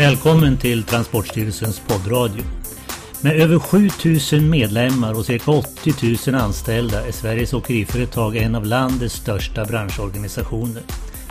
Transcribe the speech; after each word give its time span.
Välkommen 0.00 0.56
till 0.56 0.82
Transportstyrelsens 0.82 1.80
poddradio. 1.80 2.42
Med 3.20 3.36
över 3.40 3.58
7000 3.58 4.50
medlemmar 4.50 5.18
och 5.18 5.26
cirka 5.26 5.50
80 5.50 6.30
000 6.30 6.40
anställda 6.40 7.06
är 7.06 7.12
Sveriges 7.12 7.54
Åkeriföretag 7.54 8.36
en 8.36 8.54
av 8.54 8.64
landets 8.64 9.14
största 9.14 9.64
branschorganisationer. 9.64 10.82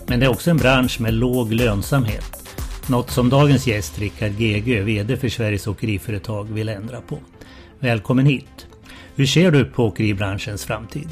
Men 0.08 0.20
det 0.20 0.26
är 0.26 0.29
också 0.29 0.50
en 0.50 0.58
bransch 0.58 1.02
med 1.02 1.13
låg 1.13 1.54
lönsamhet. 1.54 2.57
Något 2.88 3.11
som 3.11 3.29
dagens 3.29 3.68
gäst 3.68 4.00
Rickard 4.00 4.32
Gegö, 4.32 4.81
VD 4.81 5.17
för 5.17 5.29
Sveriges 5.29 5.67
Åkeriföretag, 5.67 6.43
vill 6.43 6.70
ändra 6.70 7.01
på. 7.01 7.20
Välkommen 7.79 8.25
hit! 8.25 8.67
Hur 9.15 9.25
ser 9.25 9.51
du 9.51 9.65
på 9.65 9.86
åkeribranschens 9.86 10.65
framtid? 10.65 11.07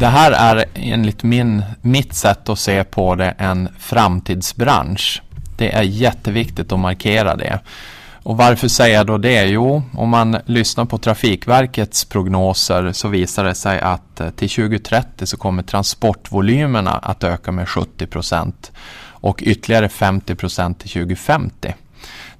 Det 0.00 0.06
här 0.06 0.32
är 0.32 0.64
enligt 0.74 1.22
min, 1.22 1.62
mitt 1.82 2.14
sätt 2.14 2.48
att 2.48 2.58
se 2.58 2.84
på 2.84 3.14
det 3.14 3.30
en 3.30 3.68
framtidsbransch. 3.78 5.22
Det 5.56 5.72
är 5.72 5.82
jätteviktigt 5.82 6.72
att 6.72 6.80
markera 6.80 7.36
det. 7.36 7.60
Och 8.24 8.36
varför 8.36 8.68
säger 8.68 8.96
jag 8.96 9.06
då 9.06 9.18
det? 9.18 9.44
Jo, 9.44 9.82
om 9.92 10.08
man 10.08 10.36
lyssnar 10.46 10.84
på 10.84 10.98
Trafikverkets 10.98 12.04
prognoser 12.04 12.92
så 12.92 13.08
visar 13.08 13.44
det 13.44 13.54
sig 13.54 13.80
att 13.80 14.20
eh, 14.20 14.30
till 14.30 14.50
2030 14.50 15.26
så 15.26 15.36
kommer 15.36 15.62
transportvolymerna 15.62 16.90
att 16.90 17.24
öka 17.24 17.52
med 17.52 17.68
70 17.68 18.06
procent 18.06 18.72
och 19.24 19.42
ytterligare 19.42 19.88
50 19.88 20.34
procent 20.34 20.78
till 20.78 20.90
2050. 20.90 21.74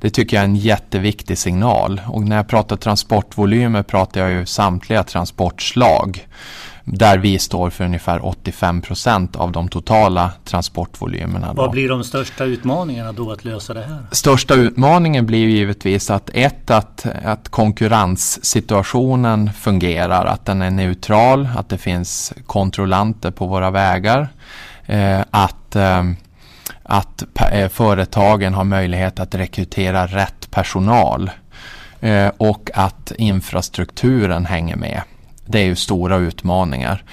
Det 0.00 0.10
tycker 0.10 0.36
jag 0.36 0.44
är 0.44 0.48
en 0.48 0.56
jätteviktig 0.56 1.38
signal 1.38 2.00
och 2.06 2.22
när 2.22 2.36
jag 2.36 2.48
pratar 2.48 2.76
transportvolymer 2.76 3.82
pratar 3.82 4.20
jag 4.20 4.30
ju 4.30 4.46
samtliga 4.46 5.04
transportslag 5.04 6.26
där 6.84 7.18
vi 7.18 7.38
står 7.38 7.70
för 7.70 7.84
ungefär 7.84 8.26
85 8.26 8.80
procent 8.80 9.36
av 9.36 9.52
de 9.52 9.68
totala 9.68 10.30
transportvolymerna. 10.44 11.52
Vad 11.52 11.70
blir 11.70 11.88
de 11.88 12.04
största 12.04 12.44
utmaningarna 12.44 13.12
då 13.12 13.32
att 13.32 13.44
lösa 13.44 13.74
det 13.74 13.82
här? 13.82 14.06
Största 14.10 14.54
utmaningen 14.54 15.26
blir 15.26 15.46
givetvis 15.46 16.10
att 16.10 16.30
ett, 16.34 16.70
att, 16.70 17.06
att 17.24 17.48
konkurrenssituationen 17.48 19.52
fungerar, 19.52 20.24
att 20.24 20.46
den 20.46 20.62
är 20.62 20.70
neutral, 20.70 21.48
att 21.56 21.68
det 21.68 21.78
finns 21.78 22.32
kontrollanter 22.46 23.30
på 23.30 23.46
våra 23.46 23.70
vägar, 23.70 24.28
eh, 24.86 25.20
att 25.30 25.76
eh, 25.76 26.02
att 26.82 27.24
eh, 27.52 27.68
företagen 27.68 28.54
har 28.54 28.64
möjlighet 28.64 29.20
att 29.20 29.34
rekrytera 29.34 30.06
rätt 30.06 30.50
personal 30.50 31.30
eh, 32.00 32.28
och 32.36 32.70
att 32.74 33.12
infrastrukturen 33.18 34.46
hänger 34.46 34.76
med. 34.76 35.02
Det 35.46 35.58
är 35.58 35.64
ju 35.64 35.76
stora 35.76 36.16
utmaningar. 36.16 37.04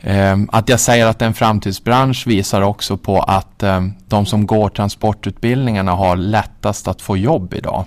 Ehm, 0.00 0.48
att 0.52 0.68
jag 0.68 0.80
säger 0.80 1.06
att 1.06 1.18
det 1.18 1.24
är 1.24 1.26
en 1.26 1.34
framtidsbransch 1.34 2.26
visar 2.26 2.62
också 2.62 2.96
på 2.96 3.20
att 3.20 3.62
ehm, 3.62 3.92
de 4.06 4.26
som 4.26 4.46
går 4.46 4.68
transportutbildningarna 4.68 5.92
har 5.92 6.16
lättast 6.16 6.88
att 6.88 7.02
få 7.02 7.16
jobb 7.16 7.54
idag. 7.54 7.84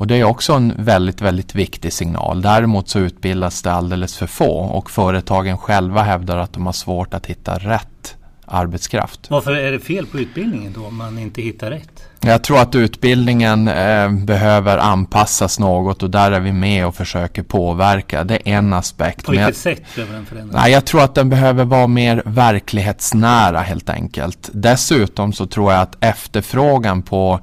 Och 0.00 0.06
det 0.06 0.16
är 0.16 0.24
också 0.24 0.52
en 0.52 0.74
väldigt, 0.78 1.20
väldigt 1.20 1.54
viktig 1.54 1.92
signal. 1.92 2.42
Däremot 2.42 2.88
så 2.88 2.98
utbildas 2.98 3.62
det 3.62 3.72
alldeles 3.72 4.16
för 4.16 4.26
få 4.26 4.58
och 4.58 4.90
företagen 4.90 5.58
själva 5.58 6.02
hävdar 6.02 6.36
att 6.36 6.52
de 6.52 6.66
har 6.66 6.72
svårt 6.72 7.14
att 7.14 7.26
hitta 7.26 7.58
rätt 7.58 8.16
arbetskraft. 8.44 9.30
Varför 9.30 9.52
är 9.52 9.72
det 9.72 9.80
fel 9.80 10.06
på 10.06 10.18
utbildningen 10.18 10.72
då 10.72 10.86
om 10.86 10.96
man 10.96 11.18
inte 11.18 11.42
hittar 11.42 11.70
rätt? 11.70 12.09
Jag 12.22 12.44
tror 12.44 12.58
att 12.58 12.74
utbildningen 12.74 13.68
eh, 13.68 14.10
behöver 14.10 14.78
anpassas 14.78 15.58
något 15.58 16.02
och 16.02 16.10
där 16.10 16.32
är 16.32 16.40
vi 16.40 16.52
med 16.52 16.86
och 16.86 16.94
försöker 16.94 17.42
påverka. 17.42 18.24
Det 18.24 18.34
är 18.34 18.54
en 18.54 18.72
aspekt. 18.72 19.26
På 19.26 19.32
vilket 19.32 19.56
sätt 19.56 19.82
behöver 19.94 20.14
den 20.14 20.26
förändras? 20.26 20.62
Nej, 20.62 20.72
jag 20.72 20.84
tror 20.84 21.02
att 21.02 21.14
den 21.14 21.30
behöver 21.30 21.64
vara 21.64 21.86
mer 21.86 22.22
verklighetsnära 22.26 23.60
helt 23.60 23.90
enkelt. 23.90 24.50
Dessutom 24.52 25.32
så 25.32 25.46
tror 25.46 25.72
jag 25.72 25.82
att 25.82 26.04
efterfrågan 26.04 27.02
på 27.02 27.40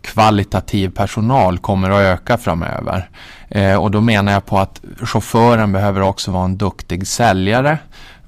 kvalitativ 0.00 0.88
personal 0.88 1.58
kommer 1.58 1.90
att 1.90 2.00
öka 2.00 2.38
framöver. 2.38 3.08
Eh, 3.48 3.74
och 3.74 3.90
då 3.90 4.00
menar 4.00 4.32
jag 4.32 4.46
på 4.46 4.58
att 4.58 4.80
chauffören 5.00 5.72
behöver 5.72 6.00
också 6.00 6.30
vara 6.30 6.44
en 6.44 6.58
duktig 6.58 7.06
säljare 7.06 7.78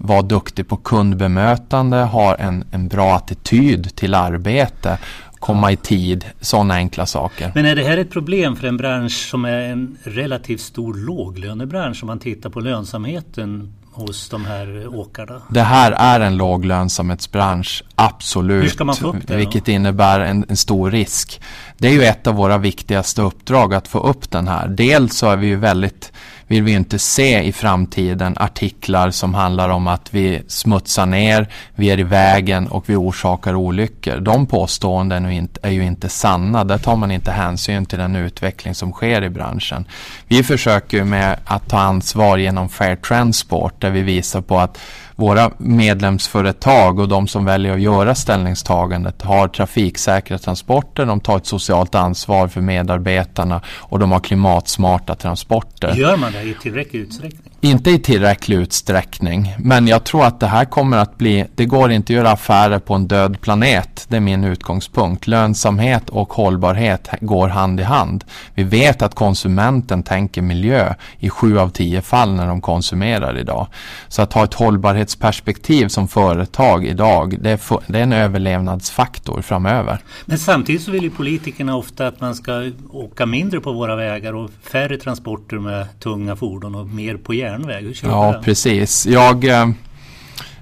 vara 0.03 0.23
duktig 0.23 0.69
på 0.69 0.77
kundbemötande, 0.77 1.97
ha 1.97 2.35
en, 2.35 2.65
en 2.71 2.89
bra 2.89 3.17
attityd 3.17 3.97
till 3.97 4.15
arbete, 4.15 4.99
komma 5.41 5.73
i 5.73 5.77
tid, 5.77 6.25
sådana 6.41 6.75
enkla 6.75 7.07
saker. 7.07 7.53
Men 7.55 7.67
är 7.67 7.77
det 7.77 7.85
här 7.85 7.97
ett 7.97 8.11
problem 8.11 8.57
för 8.57 8.67
en 8.67 8.77
bransch 8.77 9.29
som 9.31 9.45
är 9.45 9.61
en 9.61 9.99
relativt 10.05 10.61
stor 10.61 10.95
låglönebransch 10.95 12.03
om 12.03 12.07
man 12.07 12.19
tittar 12.19 12.51
på 12.51 12.61
lönsamheten 12.61 13.73
hos 13.93 14.29
de 14.29 14.45
här 14.45 14.87
åkarna? 14.95 15.43
Det 15.51 15.63
här 15.63 15.93
är 15.93 16.21
en 16.21 16.37
låglönsamhetsbransch, 16.37 17.85
absolut. 17.95 18.65
Hur 18.65 18.69
ska 18.69 18.85
man 18.85 18.97
få 18.97 19.09
upp 19.09 19.27
det 19.27 19.37
Vilket 19.37 19.65
då? 19.65 19.73
innebär 19.73 20.21
en, 20.21 20.45
en, 20.49 20.57
stor 20.57 20.91
risk. 20.91 21.41
Det 21.79 21.89
är 21.89 21.93
ju 21.93 22.03
ett 22.03 22.27
av 22.27 22.35
våra 22.35 22.59
viktigaste 22.59 23.23
uppdrag 23.23 23.75
att 23.75 23.89
få 23.89 23.99
upp 23.99 24.31
den 24.31 24.49
här. 24.49 24.69
Dels 24.69 25.17
så 25.17 25.31
är 25.31 25.37
vi 25.37 25.47
ju 25.47 25.57
väldigt 25.57 26.13
vill 26.51 26.63
vi 26.63 26.73
inte 26.73 26.99
se 26.99 27.43
i 27.43 27.53
framtiden 27.53 28.35
artiklar 28.37 29.11
som 29.11 29.35
handlar 29.35 29.69
om 29.69 29.87
att 29.87 30.15
vi 30.15 30.43
smutsar 30.49 31.07
ner, 31.07 31.49
vi 31.75 31.91
är 31.91 32.01
i 32.01 32.03
vägen 32.03 32.69
och 32.69 32.89
vi 32.89 32.97
orsakar 32.97 33.55
olyckor. 33.55 34.21
De 34.21 34.47
påståenden 34.47 35.49
är 35.63 35.71
ju 35.71 35.85
inte 35.85 36.09
sanna. 36.09 36.65
Där 36.65 36.79
tar 36.79 36.97
man 36.97 37.11
inte 37.11 37.31
hänsyn 37.31 37.87
till 37.87 37.99
den 37.99 38.17
utveckling 38.17 38.75
som 38.75 38.93
sker 38.93 39.23
i 39.23 39.29
branschen. 39.29 39.85
Vi 40.29 40.43
försöker 40.43 41.05
med 41.05 41.37
att 41.45 41.69
ta 41.69 41.79
ansvar 41.79 42.39
genom 42.39 42.69
Fair 42.69 42.97
Transport 42.97 43.81
där 43.81 43.91
vi 43.91 44.03
visar 44.03 44.41
på 44.41 44.59
att 44.59 44.79
våra 45.21 45.51
medlemsföretag 45.59 46.99
och 46.99 47.09
de 47.09 47.29
som 47.29 47.45
väljer 47.45 47.75
att 47.75 47.81
göra 47.81 48.15
ställningstagandet 48.15 49.23
har 49.23 49.49
trafiksäkra 49.49 50.39
transporter, 50.39 51.07
de 51.07 51.21
tar 51.21 51.37
ett 51.37 51.47
socialt 51.47 51.95
ansvar 51.95 52.49
för 52.49 52.61
medarbetarna 52.61 53.63
och 53.69 53.99
de 53.99 54.13
har 54.13 54.21
klimatsmarta 54.21 55.15
transporter. 55.15 55.95
Gör 55.95 56.17
man 56.17 56.33
det 56.33 56.43
i 56.43 56.55
tillräcklig 56.63 57.01
utsträckning? 57.01 57.50
Inte 57.63 57.91
i 57.91 57.99
tillräcklig 57.99 58.57
utsträckning, 58.57 59.55
men 59.59 59.87
jag 59.87 60.05
tror 60.05 60.25
att 60.25 60.41
det 60.41 60.47
här 60.47 60.65
kommer 60.65 60.97
att 60.97 61.19
bli, 61.19 61.47
det 61.55 61.65
går 61.65 61.91
inte 61.91 62.13
att 62.13 62.17
göra 62.17 62.31
affärer 62.31 62.79
på 62.79 62.95
en 62.95 63.09
död 63.09 63.41
planet, 63.41 64.07
det 64.09 64.17
är 64.17 64.21
min 64.21 64.45
utgångspunkt. 64.45 65.27
Lönsamhet 65.27 66.11
och 66.11 66.33
hållbarhet 66.33 67.09
går 67.21 67.49
hand 67.49 67.81
i 67.81 67.83
hand. 67.83 68.25
Vi 68.55 68.63
vet 68.63 69.03
att 69.03 69.15
konsumenten 69.15 70.03
tänker 70.03 70.43
miljö 70.43 70.95
i 71.19 71.31
sju 71.31 71.59
av 71.59 71.69
tio 71.69 72.03
fall 72.03 72.35
när 72.35 72.47
de 72.47 72.61
konsumerar 72.61 73.39
idag. 73.39 73.67
Så 74.09 74.23
att 74.23 74.33
ha 74.33 74.45
ett 74.45 74.55
hållbarhetsperspektiv 74.55 75.89
som 75.89 76.09
företag 76.09 76.85
idag, 76.85 77.37
det 77.41 77.51
är, 77.51 77.57
för, 77.57 77.81
det 77.87 77.99
är 77.99 78.03
en 78.03 78.13
överlevnadsfaktor 78.13 79.43
framöver. 79.43 79.99
Men 80.25 80.39
samtidigt 80.39 80.83
så 80.83 80.91
vill 80.91 81.03
ju 81.03 81.11
politikerna 81.11 81.77
ofta 81.77 82.07
att 82.07 82.21
man 82.21 82.35
ska 82.35 82.71
åka 82.91 83.27
mindre 83.27 83.61
på 83.61 83.73
våra 83.73 83.97
vägar 83.97 84.33
och 84.33 84.51
färre 84.63 84.97
transporter 84.97 85.59
med 85.59 86.01
tunga 86.01 86.37
fordon 86.37 86.75
och 86.75 86.87
mer 86.87 87.17
på 87.17 87.35
järnväg 87.35 87.50
järnväg. 87.51 87.83
Hur 88.03 88.09
ja, 88.11 88.41
precis. 88.45 89.07
Jag, 89.07 89.45
eh, 89.45 89.67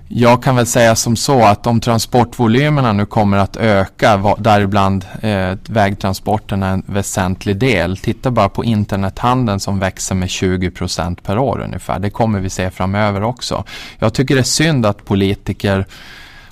jag 0.08 0.42
kan 0.42 0.56
väl 0.56 0.66
säga 0.66 0.96
som 0.96 1.16
så 1.16 1.44
att 1.44 1.66
om 1.66 1.80
transportvolymerna 1.80 2.92
nu 2.92 3.06
kommer 3.06 3.36
att 3.36 3.56
öka, 3.56 4.34
däribland 4.38 5.06
eh, 5.22 5.52
vägtransporterna 5.68 6.68
en 6.68 6.82
väsentlig 6.86 7.56
del. 7.56 7.96
Titta 7.96 8.30
bara 8.30 8.48
på 8.48 8.64
internethandeln 8.64 9.60
som 9.60 9.78
växer 9.78 10.14
med 10.14 10.30
20 10.30 10.70
procent 10.70 11.22
per 11.22 11.38
år 11.38 11.60
ungefär. 11.60 11.98
Det 11.98 12.10
kommer 12.10 12.40
vi 12.40 12.50
se 12.50 12.70
framöver 12.70 13.22
också. 13.22 13.64
Jag 13.98 14.14
tycker 14.14 14.34
det 14.34 14.40
är 14.40 14.42
synd 14.42 14.86
att 14.86 15.04
politiker 15.04 15.86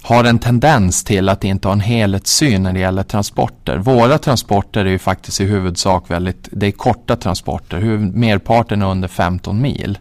har 0.06 0.24
en 0.24 0.38
tendens 0.38 1.04
till 1.04 1.28
att 1.28 1.44
inte 1.44 1.68
ha 1.68 1.72
en 1.72 1.80
helhetssyn 1.80 2.62
när 2.62 2.72
det 2.72 2.80
gäller 2.80 3.02
transporter. 3.02 3.78
Våra 3.78 4.18
transporter 4.18 4.84
är 4.84 4.90
ju 4.90 4.98
faktiskt 4.98 5.40
i 5.40 5.44
huvudsak 5.44 6.10
väldigt, 6.10 6.48
det 6.50 6.66
är 6.66 6.70
korta 6.70 7.16
transporter, 7.16 7.80
merparten 7.98 8.82
är 8.82 8.86
under 8.86 9.08
15 9.08 9.62
mil. 9.62 9.98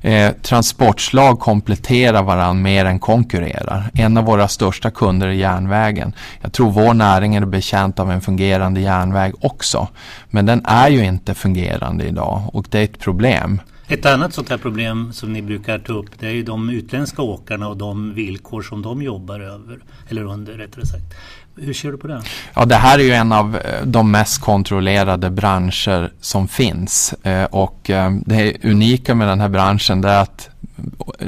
Eh, 0.00 0.32
transportslag 0.32 1.40
kompletterar 1.40 2.22
varandra 2.22 2.62
mer 2.62 2.84
än 2.84 2.98
konkurrerar. 2.98 3.90
En 3.94 4.16
av 4.16 4.24
våra 4.24 4.48
största 4.48 4.90
kunder 4.90 5.26
är 5.26 5.32
järnvägen. 5.32 6.12
Jag 6.40 6.52
tror 6.52 6.70
vår 6.70 6.94
näring 6.94 7.34
är 7.34 7.44
bekänt 7.44 7.98
av 7.98 8.10
en 8.10 8.20
fungerande 8.20 8.80
järnväg 8.80 9.32
också. 9.40 9.88
Men 10.30 10.46
den 10.46 10.62
är 10.64 10.88
ju 10.88 11.04
inte 11.04 11.34
fungerande 11.34 12.04
idag 12.04 12.42
och 12.52 12.66
det 12.70 12.78
är 12.78 12.84
ett 12.84 12.98
problem. 12.98 13.60
Ett 13.90 14.06
annat 14.06 14.34
sånt 14.34 14.50
här 14.50 14.58
problem 14.58 15.12
som 15.12 15.32
ni 15.32 15.42
brukar 15.42 15.78
ta 15.78 15.92
upp 15.92 16.10
det 16.18 16.26
är 16.26 16.30
ju 16.30 16.42
de 16.42 16.70
utländska 16.70 17.22
åkarna 17.22 17.68
och 17.68 17.76
de 17.76 18.14
villkor 18.14 18.62
som 18.62 18.82
de 18.82 19.02
jobbar 19.02 19.40
över. 19.40 19.78
Eller 20.08 20.24
under 20.24 20.52
rättare 20.52 20.86
sagt. 20.86 21.14
Hur 21.56 21.74
ser 21.74 21.92
du 21.92 21.98
på 21.98 22.06
det? 22.06 22.22
Ja, 22.54 22.64
det 22.64 22.74
här 22.74 22.98
är 22.98 23.02
ju 23.02 23.12
en 23.12 23.32
av 23.32 23.56
eh, 23.56 23.84
de 23.84 24.10
mest 24.10 24.40
kontrollerade 24.40 25.30
branscher 25.30 26.12
som 26.20 26.48
finns. 26.48 27.12
Eh, 27.12 27.44
och 27.44 27.90
eh, 27.90 28.10
det 28.26 28.64
unika 28.64 29.14
med 29.14 29.28
den 29.28 29.40
här 29.40 29.48
branschen 29.48 30.04
är 30.04 30.22
att 30.22 30.50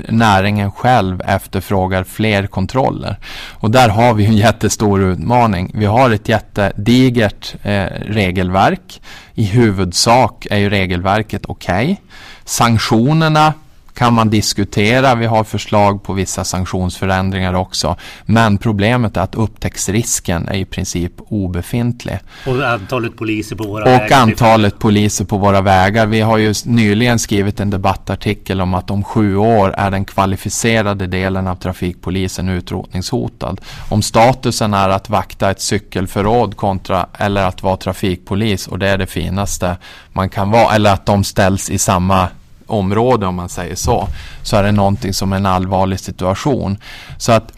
näringen 0.09 0.73
själv 0.73 1.23
efterfrågar 1.25 2.05
fler 2.05 2.47
kontroller. 2.47 3.17
Och 3.51 3.71
där 3.71 3.89
har 3.89 4.15
vi 4.15 4.27
en 4.27 4.37
jättestor 4.37 5.03
utmaning. 5.03 5.71
Vi 5.75 5.85
har 5.85 6.11
ett 6.11 6.29
jättedigert 6.29 7.55
eh, 7.63 7.85
regelverk. 8.07 9.03
I 9.35 9.45
huvudsak 9.45 10.47
är 10.51 10.57
ju 10.57 10.71
regelverket 10.71 11.43
okej. 11.47 11.85
Okay. 11.85 11.97
Sanktionerna 12.45 13.55
kan 14.01 14.15
man 14.15 14.31
diskutera. 14.31 15.15
Vi 15.15 15.27
har 15.27 15.45
förslag 15.45 16.03
på 16.03 16.13
vissa 16.13 16.45
sanktionsförändringar 16.45 17.55
också. 17.55 17.97
Men 18.27 18.59
problemet 18.59 19.17
är 19.17 19.21
att 19.21 19.35
upptäcktsrisken 19.35 20.49
är 20.49 20.55
i 20.55 20.65
princip 20.65 21.13
obefintlig. 21.19 22.19
Och 22.47 22.63
antalet 22.63 23.17
poliser 23.17 23.57
på 23.57 23.65
våra 23.65 23.83
och 23.83 23.91
vägar. 23.91 24.07
Och 24.07 24.13
antalet 24.13 24.79
poliser 24.79 25.25
på 25.25 25.39
våra 25.39 25.61
vägar. 25.61 26.07
Vi 26.07 26.21
har 26.21 26.39
ju 26.39 26.55
nyligen 26.65 27.19
skrivit 27.19 27.61
en 27.61 27.71
debattartikel 27.71 28.61
om 28.61 28.75
att 28.75 28.91
om 28.91 29.05
sju 29.05 29.37
år 29.37 29.75
är 29.79 29.91
den 29.91 30.05
kvalificerade 30.05 31.07
delen 31.07 31.47
av 31.47 31.57
trafikpolisen 31.57 32.49
utrotningshotad. 32.49 33.61
Om 33.89 34.03
statusen 34.03 34.75
är 34.75 34.89
att 34.89 35.11
vakta 35.11 35.51
ett 35.51 35.61
cykelförråd 35.61 36.57
kontra 36.57 37.07
eller 37.19 37.43
att 37.43 37.63
vara 37.63 37.77
trafikpolis 37.77 38.67
och 38.69 38.79
det 38.79 38.89
är 38.89 38.99
det 38.99 39.07
finaste 39.07 39.77
man 40.13 40.29
kan 40.29 40.51
vara 40.51 40.75
eller 40.75 40.93
att 40.93 41.07
de 41.07 41.25
ställs 41.25 41.71
i 41.71 41.79
samma 41.79 42.29
område 42.71 43.27
om 43.27 43.35
man 43.35 43.49
säger 43.49 43.75
så. 43.75 44.09
Så 44.43 44.57
är 44.57 44.63
det 44.63 44.73
någonting 44.73 45.15
som 45.15 45.33
är 45.33 45.37
en 45.37 45.47
allvarlig 45.47 46.01
situation. 46.01 46.79
Så 47.19 47.33
att 47.33 47.53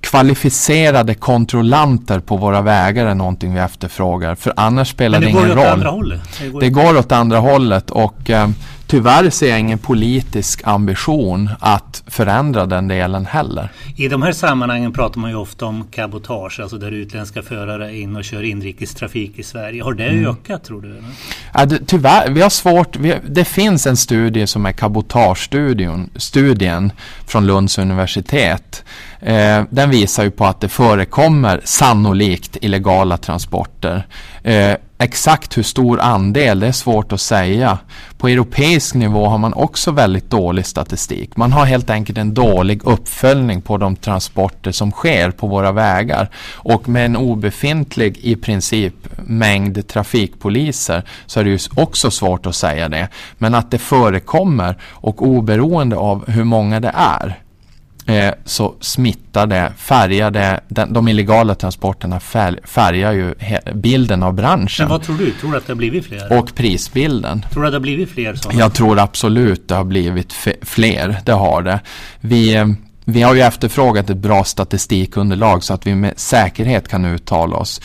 kvalificerade 0.00 1.14
kontrollanter 1.14 2.20
på 2.20 2.36
våra 2.36 2.60
vägar 2.60 3.06
är 3.06 3.14
någonting 3.14 3.54
vi 3.54 3.60
efterfrågar. 3.60 4.34
För 4.34 4.52
annars 4.56 4.90
spelar 4.90 5.20
det, 5.20 5.26
det 5.26 5.30
ingen 5.30 5.48
roll. 5.48 5.58
Det 5.60 5.60
går 5.60 5.66
åt 5.66 5.72
andra 5.72 5.90
hållet. 5.90 6.20
Det 6.40 6.48
går, 6.48 6.60
det 6.60 6.68
går 6.68 6.98
åt 6.98 7.12
andra 7.12 7.38
hållet 7.38 7.90
och 7.90 8.30
eh, 8.30 8.48
tyvärr 8.94 9.30
ser 9.30 9.50
jag 9.50 9.60
ingen 9.60 9.78
politisk 9.78 10.60
ambition 10.64 11.50
att 11.60 12.02
förändra 12.06 12.66
den 12.66 12.88
delen 12.88 13.26
heller. 13.26 13.68
I 13.96 14.08
de 14.08 14.22
här 14.22 14.32
sammanhangen 14.32 14.92
pratar 14.92 15.20
man 15.20 15.30
ju 15.30 15.36
ofta 15.36 15.66
om 15.66 15.84
cabotage, 15.90 16.60
alltså 16.60 16.78
där 16.78 16.90
utländska 16.90 17.42
förare 17.42 17.86
är 17.86 17.94
in 17.94 18.16
och 18.16 18.24
kör 18.24 18.42
inrikestrafik 18.42 19.38
i 19.38 19.42
Sverige. 19.42 19.82
Har 19.82 19.94
det 19.94 20.04
mm. 20.04 20.30
ökat 20.30 20.64
tror 20.64 20.82
du? 20.82 20.94
Ja, 21.54 21.66
det, 21.66 21.86
tyvärr, 21.86 22.30
vi 22.30 22.40
har 22.40 22.50
svårt. 22.50 22.96
Vi, 22.96 23.14
det 23.28 23.44
finns 23.44 23.86
en 23.86 23.96
studie 23.96 24.46
som 24.46 24.66
är 24.66 24.72
cabotagestudien 24.72 26.10
studien 26.16 26.92
från 27.26 27.46
Lunds 27.46 27.78
universitet. 27.78 28.84
Eh, 29.24 29.62
den 29.70 29.90
visar 29.90 30.24
ju 30.24 30.30
på 30.30 30.46
att 30.46 30.60
det 30.60 30.68
förekommer 30.68 31.60
sannolikt 31.64 32.56
illegala 32.60 33.16
transporter. 33.16 34.06
Eh, 34.42 34.76
exakt 34.98 35.58
hur 35.58 35.62
stor 35.62 36.00
andel, 36.00 36.60
det 36.60 36.66
är 36.66 36.72
svårt 36.72 37.12
att 37.12 37.20
säga. 37.20 37.78
På 38.18 38.28
europeisk 38.28 38.94
nivå 38.94 39.26
har 39.26 39.38
man 39.38 39.54
också 39.54 39.90
väldigt 39.90 40.30
dålig 40.30 40.66
statistik. 40.66 41.36
Man 41.36 41.52
har 41.52 41.64
helt 41.64 41.90
enkelt 41.90 42.18
en 42.18 42.34
dålig 42.34 42.84
uppföljning 42.84 43.62
på 43.62 43.76
de 43.76 43.96
transporter 43.96 44.72
som 44.72 44.90
sker 44.90 45.30
på 45.30 45.46
våra 45.46 45.72
vägar. 45.72 46.30
Och 46.52 46.88
med 46.88 47.04
en 47.04 47.16
obefintlig 47.16 48.18
i 48.18 48.36
princip 48.36 48.94
mängd 49.16 49.88
trafikpoliser 49.88 51.02
så 51.26 51.40
är 51.40 51.44
det 51.44 51.50
ju 51.50 51.58
också 51.74 52.10
svårt 52.10 52.46
att 52.46 52.54
säga 52.54 52.88
det. 52.88 53.08
Men 53.38 53.54
att 53.54 53.70
det 53.70 53.78
förekommer 53.78 54.76
och 54.82 55.22
oberoende 55.22 55.96
av 55.96 56.30
hur 56.30 56.44
många 56.44 56.80
det 56.80 56.92
är 56.94 57.43
eh, 58.06 58.34
så 58.44 58.74
smittar 58.80 59.46
det, 59.46 59.72
färgar 59.76 60.30
det, 60.30 60.60
den, 60.68 60.92
de 60.92 61.08
illegala 61.08 61.54
transporterna 61.54 62.20
färgar 62.64 63.12
ju 63.12 63.34
bilden 63.74 64.22
av 64.22 64.34
branschen. 64.34 64.84
Men 64.84 64.90
vad 64.90 65.02
tror 65.02 65.16
du? 65.16 65.30
Tror 65.30 65.52
du 65.52 65.56
att 65.56 65.66
det 65.66 65.72
har 65.72 65.76
blivit 65.76 66.06
fler? 66.06 66.38
Och 66.38 66.54
prisbilden. 66.54 67.46
Tror 67.52 67.62
du 67.62 67.68
att 67.68 67.72
det 67.72 67.76
har 67.76 67.80
blivit 67.80 68.10
fler 68.10 68.34
sådana? 68.34 68.60
Jag 68.60 68.74
tror 68.74 68.98
absolut 68.98 69.68
det 69.68 69.74
har 69.74 69.84
blivit 69.84 70.32
fler, 70.62 71.20
det 71.24 71.32
har 71.32 71.62
det. 71.62 71.80
Vi, 72.20 72.54
eh, 72.54 72.66
vi 73.04 73.22
har 73.22 73.34
ju 73.34 73.40
efterfrågat 73.40 74.10
ett 74.10 74.16
bra 74.16 74.44
statistikunderlag 74.44 75.64
så 75.64 75.74
att 75.74 75.86
vi 75.86 75.94
med 75.94 76.12
säkerhet 76.16 76.88
kan 76.88 77.04
uttala 77.04 77.56
oss. 77.56 77.80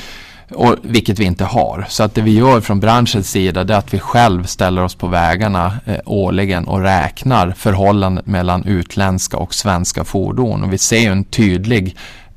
Och, 0.52 0.76
vilket 0.82 1.20
vi 1.20 1.24
inte 1.24 1.46
har. 1.46 1.86
Så 1.90 2.04
att 2.04 2.16
det 2.16 2.22
vi 2.22 2.32
gör 2.32 2.62
från 2.62 2.80
branschens 2.80 3.30
sida 3.32 3.64
det 3.64 3.74
är 3.74 3.78
att 3.78 3.94
vi 3.94 4.00
själv 4.00 4.44
ställer 4.44 4.84
oss 4.84 4.96
på 4.96 5.08
vägarna 5.08 5.78
eh, 5.86 6.00
årligen 6.06 6.66
och 6.66 6.82
räknar 6.82 7.52
förhållandet 7.52 8.26
mellan 8.26 8.64
utländska 8.64 9.38
och 9.38 9.54
svenska 9.54 10.04
fordon. 10.04 10.64
Och 10.64 10.74
vi 10.74 10.78
ser 10.78 11.00
ju 11.00 11.12
en 11.12 11.24
tydlig 11.24 11.96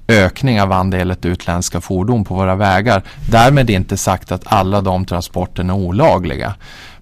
ökning 0.09 0.63
av 0.63 0.73
andelen 0.73 1.17
utländska 1.23 1.81
fordon 1.81 2.25
på 2.25 2.35
våra 2.35 2.55
vägar. 2.55 3.03
Därmed 3.31 3.71
inte 3.71 3.97
sagt 3.97 4.33
att 4.33 4.43
alla 4.53 4.81
de 4.81 5.05
transporterna 5.05 5.73
är 5.73 5.77
olagliga. 5.77 6.55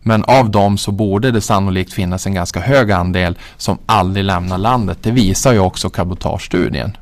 Men 0.02 0.24
av 0.24 0.50
dem 0.50 0.78
så 0.78 0.92
borde 0.92 1.30
det 1.30 1.40
sannolikt 1.40 1.92
finnas 1.92 2.26
en 2.26 2.34
ganska 2.34 2.60
hög 2.60 2.92
andel 2.92 3.38
som 3.56 3.78
aldrig 3.86 4.24
lämnar 4.24 4.58
landet. 4.58 4.98
Det 5.02 5.10
visar 5.10 5.52
ju 5.52 5.58
också 5.58 5.90
cabotagestudien. 5.90 6.96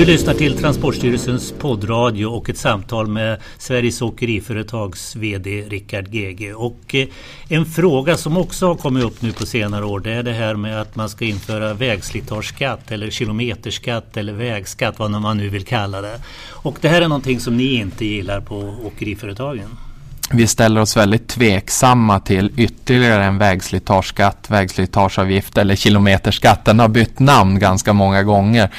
Du 0.00 0.06
lyssnar 0.06 0.34
till 0.34 0.58
Transportstyrelsens 0.58 1.54
poddradio 1.58 2.26
och 2.26 2.50
ett 2.50 2.58
samtal 2.58 3.06
med 3.06 3.40
Sveriges 3.58 4.02
Åkeriföretags 4.02 5.16
VD 5.16 5.64
Rickard 5.68 6.14
Gege. 6.14 6.54
Och 6.54 6.94
eh, 6.94 7.06
en 7.48 7.66
fråga 7.66 8.16
som 8.16 8.36
också 8.36 8.66
har 8.66 8.74
kommit 8.74 9.04
upp 9.04 9.22
nu 9.22 9.32
på 9.32 9.46
senare 9.46 9.84
år 9.84 10.00
det 10.00 10.12
är 10.12 10.22
det 10.22 10.32
här 10.32 10.54
med 10.54 10.80
att 10.80 10.96
man 10.96 11.08
ska 11.08 11.24
införa 11.24 11.74
vägslitageskatt 11.74 12.90
eller 12.90 13.10
kilometerskatt 13.10 14.16
eller 14.16 14.32
vägskatt 14.32 14.98
vad 14.98 15.10
man 15.10 15.36
nu 15.36 15.48
vill 15.48 15.64
kalla 15.64 16.00
det. 16.00 16.20
Och 16.50 16.78
det 16.80 16.88
här 16.88 17.02
är 17.02 17.08
någonting 17.08 17.40
som 17.40 17.56
ni 17.56 17.74
inte 17.74 18.04
gillar 18.04 18.40
på 18.40 18.74
åkeriföretagen. 18.84 19.68
Vi 20.32 20.46
ställer 20.46 20.80
oss 20.80 20.96
väldigt 20.96 21.28
tveksamma 21.28 22.20
till 22.20 22.52
ytterligare 22.56 23.24
en 23.24 23.38
vägslitageskatt, 23.38 24.50
vägslitageavgift 24.50 25.58
eller 25.58 25.76
kilometerskatt. 25.76 26.64
Den 26.64 26.78
har 26.78 26.88
bytt 26.88 27.18
namn 27.18 27.58
ganska 27.58 27.92
många 27.92 28.22
gånger. 28.22 28.70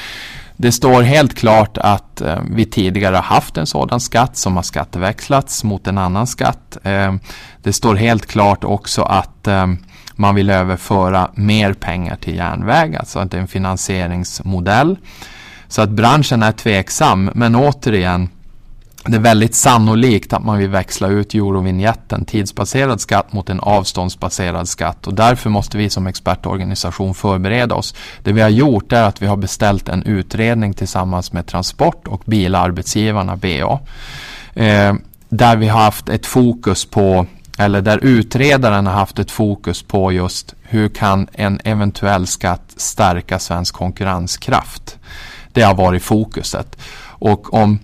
Det 0.62 0.72
står 0.72 1.02
helt 1.02 1.34
klart 1.34 1.78
att 1.78 2.20
eh, 2.20 2.38
vi 2.50 2.64
tidigare 2.64 3.16
har 3.16 3.22
haft 3.22 3.56
en 3.56 3.66
sådan 3.66 4.00
skatt 4.00 4.36
som 4.36 4.56
har 4.56 4.62
skatteväxlats 4.62 5.64
mot 5.64 5.86
en 5.86 5.98
annan 5.98 6.26
skatt. 6.26 6.76
Eh, 6.82 7.14
det 7.62 7.72
står 7.72 7.94
helt 7.94 8.26
klart 8.26 8.64
också 8.64 9.02
att 9.02 9.46
eh, 9.46 9.66
man 10.14 10.34
vill 10.34 10.50
överföra 10.50 11.30
mer 11.34 11.72
pengar 11.72 12.16
till 12.16 12.36
järnväg, 12.36 12.96
alltså 12.96 13.18
att 13.18 13.30
det 13.30 13.36
är 13.36 13.40
en 13.40 13.48
finansieringsmodell. 13.48 14.98
Så 15.68 15.82
att 15.82 15.90
branschen 15.90 16.42
är 16.42 16.52
tveksam, 16.52 17.30
men 17.34 17.56
återigen 17.56 18.28
det 19.06 19.16
är 19.16 19.20
väldigt 19.20 19.54
sannolikt 19.54 20.32
att 20.32 20.44
man 20.44 20.58
vill 20.58 20.68
växla 20.68 21.08
ut 21.08 21.34
Eurovinjetten, 21.34 22.24
tidsbaserad 22.24 23.00
skatt 23.00 23.32
mot 23.32 23.50
en 23.50 23.60
avståndsbaserad 23.60 24.68
skatt 24.68 25.06
och 25.06 25.14
därför 25.14 25.50
måste 25.50 25.78
vi 25.78 25.90
som 25.90 26.06
expertorganisation 26.06 27.14
förbereda 27.14 27.74
oss. 27.74 27.94
Det 28.22 28.32
vi 28.32 28.40
har 28.40 28.48
gjort 28.48 28.92
är 28.92 29.02
att 29.02 29.22
vi 29.22 29.26
har 29.26 29.36
beställt 29.36 29.88
en 29.88 30.02
utredning 30.02 30.74
tillsammans 30.74 31.32
med 31.32 31.46
Transport 31.46 32.08
och 32.08 32.22
bilarbetsgivarna 32.24 33.36
BA. 33.36 33.80
Eh, 34.54 34.94
där 35.28 35.56
vi 35.56 35.68
har 35.68 35.80
haft 35.80 36.08
ett 36.08 36.26
fokus 36.26 36.84
på 36.84 37.26
eller 37.58 37.80
där 37.80 37.98
utredaren 38.02 38.86
har 38.86 38.94
haft 38.94 39.18
ett 39.18 39.30
fokus 39.30 39.82
på 39.82 40.12
just 40.12 40.54
hur 40.62 40.88
kan 40.88 41.28
en 41.32 41.60
eventuell 41.64 42.26
skatt 42.26 42.74
stärka 42.76 43.38
svensk 43.38 43.74
konkurrenskraft. 43.74 44.98
Det 45.52 45.62
har 45.62 45.74
varit 45.74 46.02
fokuset. 46.02 46.76
Och 47.04 47.54
om 47.54 47.78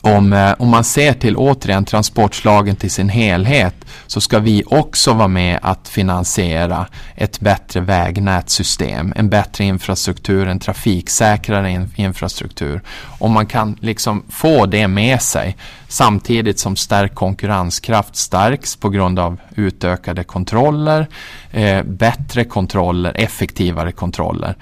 om, 0.00 0.32
eh, 0.32 0.54
om 0.58 0.68
man 0.68 0.84
ser 0.84 1.12
till 1.12 1.36
återigen 1.36 1.84
transportslagen 1.84 2.76
till 2.76 2.90
sin 2.90 3.08
helhet 3.08 3.74
så 4.06 4.20
ska 4.20 4.38
vi 4.38 4.62
också 4.66 5.12
vara 5.12 5.28
med 5.28 5.58
att 5.62 5.88
finansiera 5.88 6.86
ett 7.14 7.40
bättre 7.40 7.80
vägnätssystem, 7.80 9.12
en 9.16 9.28
bättre 9.28 9.64
infrastruktur, 9.64 10.48
en 10.48 10.58
trafiksäkrare 10.58 11.70
in, 11.70 11.92
infrastruktur. 11.96 12.80
Om 13.18 13.32
man 13.32 13.46
kan 13.46 13.76
liksom 13.80 14.24
få 14.28 14.66
det 14.66 14.88
med 14.88 15.22
sig 15.22 15.56
samtidigt 15.88 16.58
som 16.58 16.76
stärkt 16.76 17.14
konkurrenskraft 17.14 18.16
stärks 18.16 18.76
på 18.76 18.88
grund 18.88 19.18
av 19.18 19.40
utökade 19.54 20.24
kontroller, 20.24 21.08
eh, 21.50 21.82
bättre 21.82 22.44
kontroller, 22.44 23.12
effektivare 23.14 23.92
kontroller 23.92 24.54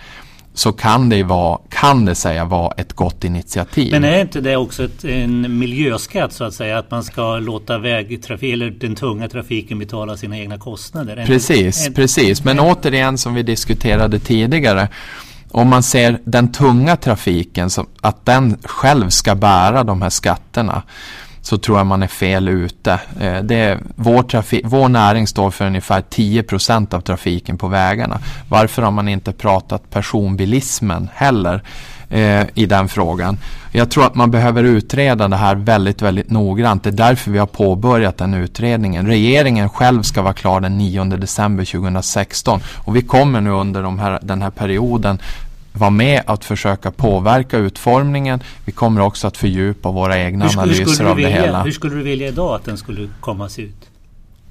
så 0.54 0.72
kan 0.72 1.08
det, 1.08 1.22
vara, 1.22 1.58
kan 1.68 2.04
det 2.04 2.14
säga 2.14 2.44
vara 2.44 2.72
ett 2.76 2.92
gott 2.92 3.24
initiativ. 3.24 3.92
Men 3.92 4.04
är 4.04 4.20
inte 4.20 4.40
det 4.40 4.56
också 4.56 4.84
ett, 4.84 5.04
en 5.04 5.58
miljöskatt 5.58 6.32
så 6.32 6.44
att 6.44 6.54
säga? 6.54 6.78
Att 6.78 6.90
man 6.90 7.04
ska 7.04 7.38
låta 7.38 7.78
vägtrafik, 7.78 8.52
eller 8.52 8.70
den 8.70 8.94
tunga 8.94 9.28
trafiken 9.28 9.78
betala 9.78 10.16
sina 10.16 10.38
egna 10.38 10.58
kostnader? 10.58 11.26
Precis, 11.26 11.86
en, 11.86 11.94
precis. 11.94 12.44
Men 12.44 12.58
en, 12.58 12.64
återigen 12.64 13.18
som 13.18 13.34
vi 13.34 13.42
diskuterade 13.42 14.18
tidigare. 14.18 14.88
Om 15.50 15.68
man 15.68 15.82
ser 15.82 16.20
den 16.24 16.52
tunga 16.52 16.96
trafiken, 16.96 17.70
som, 17.70 17.86
att 18.00 18.26
den 18.26 18.58
själv 18.64 19.08
ska 19.08 19.34
bära 19.34 19.84
de 19.84 20.02
här 20.02 20.10
skatterna 20.10 20.82
så 21.42 21.58
tror 21.58 21.78
jag 21.78 21.86
man 21.86 22.02
är 22.02 22.06
fel 22.06 22.48
ute. 22.48 23.00
Eh, 23.20 23.42
det 23.42 23.54
är, 23.54 23.78
vår, 23.96 24.22
trafik, 24.22 24.62
vår 24.64 24.88
näring 24.88 25.26
står 25.26 25.50
för 25.50 25.66
ungefär 25.66 26.00
10% 26.00 26.94
av 26.94 27.00
trafiken 27.00 27.58
på 27.58 27.68
vägarna. 27.68 28.18
Varför 28.48 28.82
har 28.82 28.90
man 28.90 29.08
inte 29.08 29.32
pratat 29.32 29.90
personbilismen 29.90 31.08
heller 31.14 31.62
eh, 32.10 32.42
i 32.54 32.66
den 32.66 32.88
frågan? 32.88 33.38
Jag 33.72 33.90
tror 33.90 34.06
att 34.06 34.14
man 34.14 34.30
behöver 34.30 34.64
utreda 34.64 35.28
det 35.28 35.36
här 35.36 35.54
väldigt, 35.54 36.02
väldigt 36.02 36.30
noggrant. 36.30 36.82
Det 36.82 36.90
är 36.90 36.92
därför 36.92 37.30
vi 37.30 37.38
har 37.38 37.46
påbörjat 37.46 38.18
den 38.18 38.34
utredningen. 38.34 39.06
Regeringen 39.06 39.68
själv 39.68 40.02
ska 40.02 40.22
vara 40.22 40.34
klar 40.34 40.60
den 40.60 40.78
9 40.78 41.04
december 41.04 41.64
2016 41.64 42.60
och 42.76 42.96
vi 42.96 43.02
kommer 43.02 43.40
nu 43.40 43.50
under 43.50 43.82
de 43.82 43.98
här, 43.98 44.18
den 44.22 44.42
här 44.42 44.50
perioden 44.50 45.18
vara 45.72 45.90
med 45.90 46.22
att 46.26 46.44
försöka 46.44 46.90
påverka 46.90 47.56
utformningen. 47.56 48.42
Vi 48.64 48.72
kommer 48.72 49.00
också 49.00 49.26
att 49.26 49.36
fördjupa 49.36 49.90
våra 49.90 50.18
egna 50.18 50.48
skulle, 50.48 50.62
analyser 50.62 50.86
skulle 50.86 51.08
av 51.08 51.16
vilja, 51.16 51.30
det 51.30 51.42
hela. 51.42 51.62
Hur 51.62 51.72
skulle 51.72 51.96
du 51.96 52.02
vilja 52.02 52.28
idag 52.28 52.54
att 52.54 52.64
den 52.64 52.78
skulle 52.78 53.08
komma 53.20 53.48
se 53.48 53.62
ut? 53.62 53.88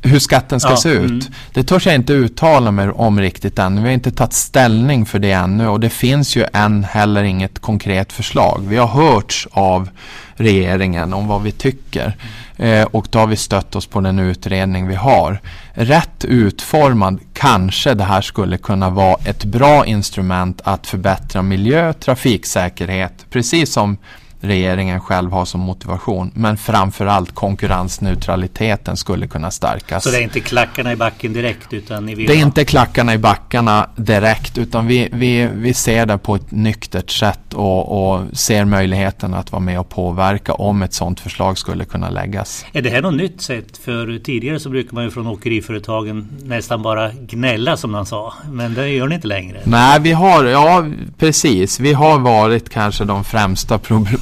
hur 0.03 0.19
skatten 0.19 0.59
ska 0.59 0.69
ja, 0.69 0.77
se 0.77 0.89
ut. 0.89 1.09
Mm. 1.09 1.33
Det 1.53 1.63
törs 1.63 1.85
jag 1.85 1.95
inte 1.95 2.13
uttala 2.13 2.71
mig 2.71 2.89
om 2.89 3.19
riktigt 3.19 3.59
än. 3.59 3.75
Vi 3.75 3.81
har 3.81 3.93
inte 3.93 4.11
tagit 4.11 4.33
ställning 4.33 5.05
för 5.05 5.19
det 5.19 5.31
ännu 5.31 5.67
och 5.67 5.79
det 5.79 5.89
finns 5.89 6.35
ju 6.35 6.45
än 6.53 6.83
heller 6.83 7.23
inget 7.23 7.59
konkret 7.59 8.13
förslag. 8.13 8.65
Vi 8.67 8.77
har 8.77 8.87
hörts 8.87 9.47
av 9.51 9.89
regeringen 10.35 11.13
om 11.13 11.27
vad 11.27 11.43
vi 11.43 11.51
tycker 11.51 12.17
eh, 12.61 12.83
och 12.83 13.07
då 13.09 13.19
har 13.19 13.27
vi 13.27 13.35
stött 13.35 13.75
oss 13.75 13.87
på 13.87 14.01
den 14.01 14.19
utredning 14.19 14.87
vi 14.87 14.95
har. 14.95 15.41
Rätt 15.73 16.25
utformad 16.25 17.19
kanske 17.33 17.93
det 17.93 18.03
här 18.03 18.21
skulle 18.21 18.57
kunna 18.57 18.89
vara 18.89 19.17
ett 19.25 19.43
bra 19.43 19.85
instrument 19.85 20.61
att 20.63 20.87
förbättra 20.87 21.41
miljö, 21.41 21.93
trafiksäkerhet, 21.93 23.25
precis 23.29 23.73
som 23.73 23.97
regeringen 24.41 24.99
själv 24.99 25.31
har 25.31 25.45
som 25.45 25.61
motivation. 25.61 26.31
Men 26.33 26.57
framförallt 26.57 27.35
konkurrensneutraliteten 27.35 28.97
skulle 28.97 29.27
kunna 29.27 29.51
stärkas. 29.51 30.03
Så 30.03 30.09
det 30.09 30.17
är 30.17 30.21
inte 30.21 30.39
klackarna 30.39 30.91
i 30.91 30.95
backen 30.95 31.33
direkt? 31.33 31.73
Utan 31.73 32.05
ni 32.05 32.15
vill 32.15 32.27
det 32.27 32.33
är 32.33 32.37
ha... 32.37 32.45
inte 32.45 32.65
klackarna 32.65 33.13
i 33.13 33.17
backarna 33.17 33.89
direkt 33.95 34.57
utan 34.57 34.87
vi, 34.87 35.09
vi, 35.11 35.49
vi 35.53 35.73
ser 35.73 36.05
det 36.05 36.17
på 36.17 36.35
ett 36.35 36.51
nyktert 36.51 37.09
sätt 37.09 37.53
och, 37.53 38.13
och 38.13 38.37
ser 38.37 38.65
möjligheten 38.65 39.33
att 39.33 39.51
vara 39.51 39.59
med 39.59 39.79
och 39.79 39.89
påverka 39.89 40.53
om 40.53 40.81
ett 40.81 40.93
sådant 40.93 41.19
förslag 41.19 41.57
skulle 41.57 41.85
kunna 41.85 42.09
läggas. 42.09 42.65
Är 42.73 42.81
det 42.81 42.89
här 42.89 43.01
något 43.01 43.13
nytt 43.13 43.41
sätt? 43.41 43.77
För 43.77 44.19
tidigare 44.19 44.59
så 44.59 44.69
brukar 44.69 44.93
man 44.93 45.03
ju 45.03 45.11
från 45.11 45.27
åkeriföretagen 45.27 46.27
nästan 46.43 46.81
bara 46.81 47.11
gnälla 47.11 47.77
som 47.77 47.91
man 47.91 48.05
sa. 48.05 48.33
Men 48.51 48.73
det 48.73 48.89
gör 48.89 49.07
ni 49.07 49.15
inte 49.15 49.27
längre. 49.27 49.61
Nej, 49.63 49.99
vi 49.99 50.11
har, 50.11 50.45
ja 50.45 50.85
precis. 51.17 51.79
Vi 51.79 51.93
har 51.93 52.19
varit 52.19 52.69
kanske 52.69 53.05
de 53.05 53.23
främsta 53.23 53.77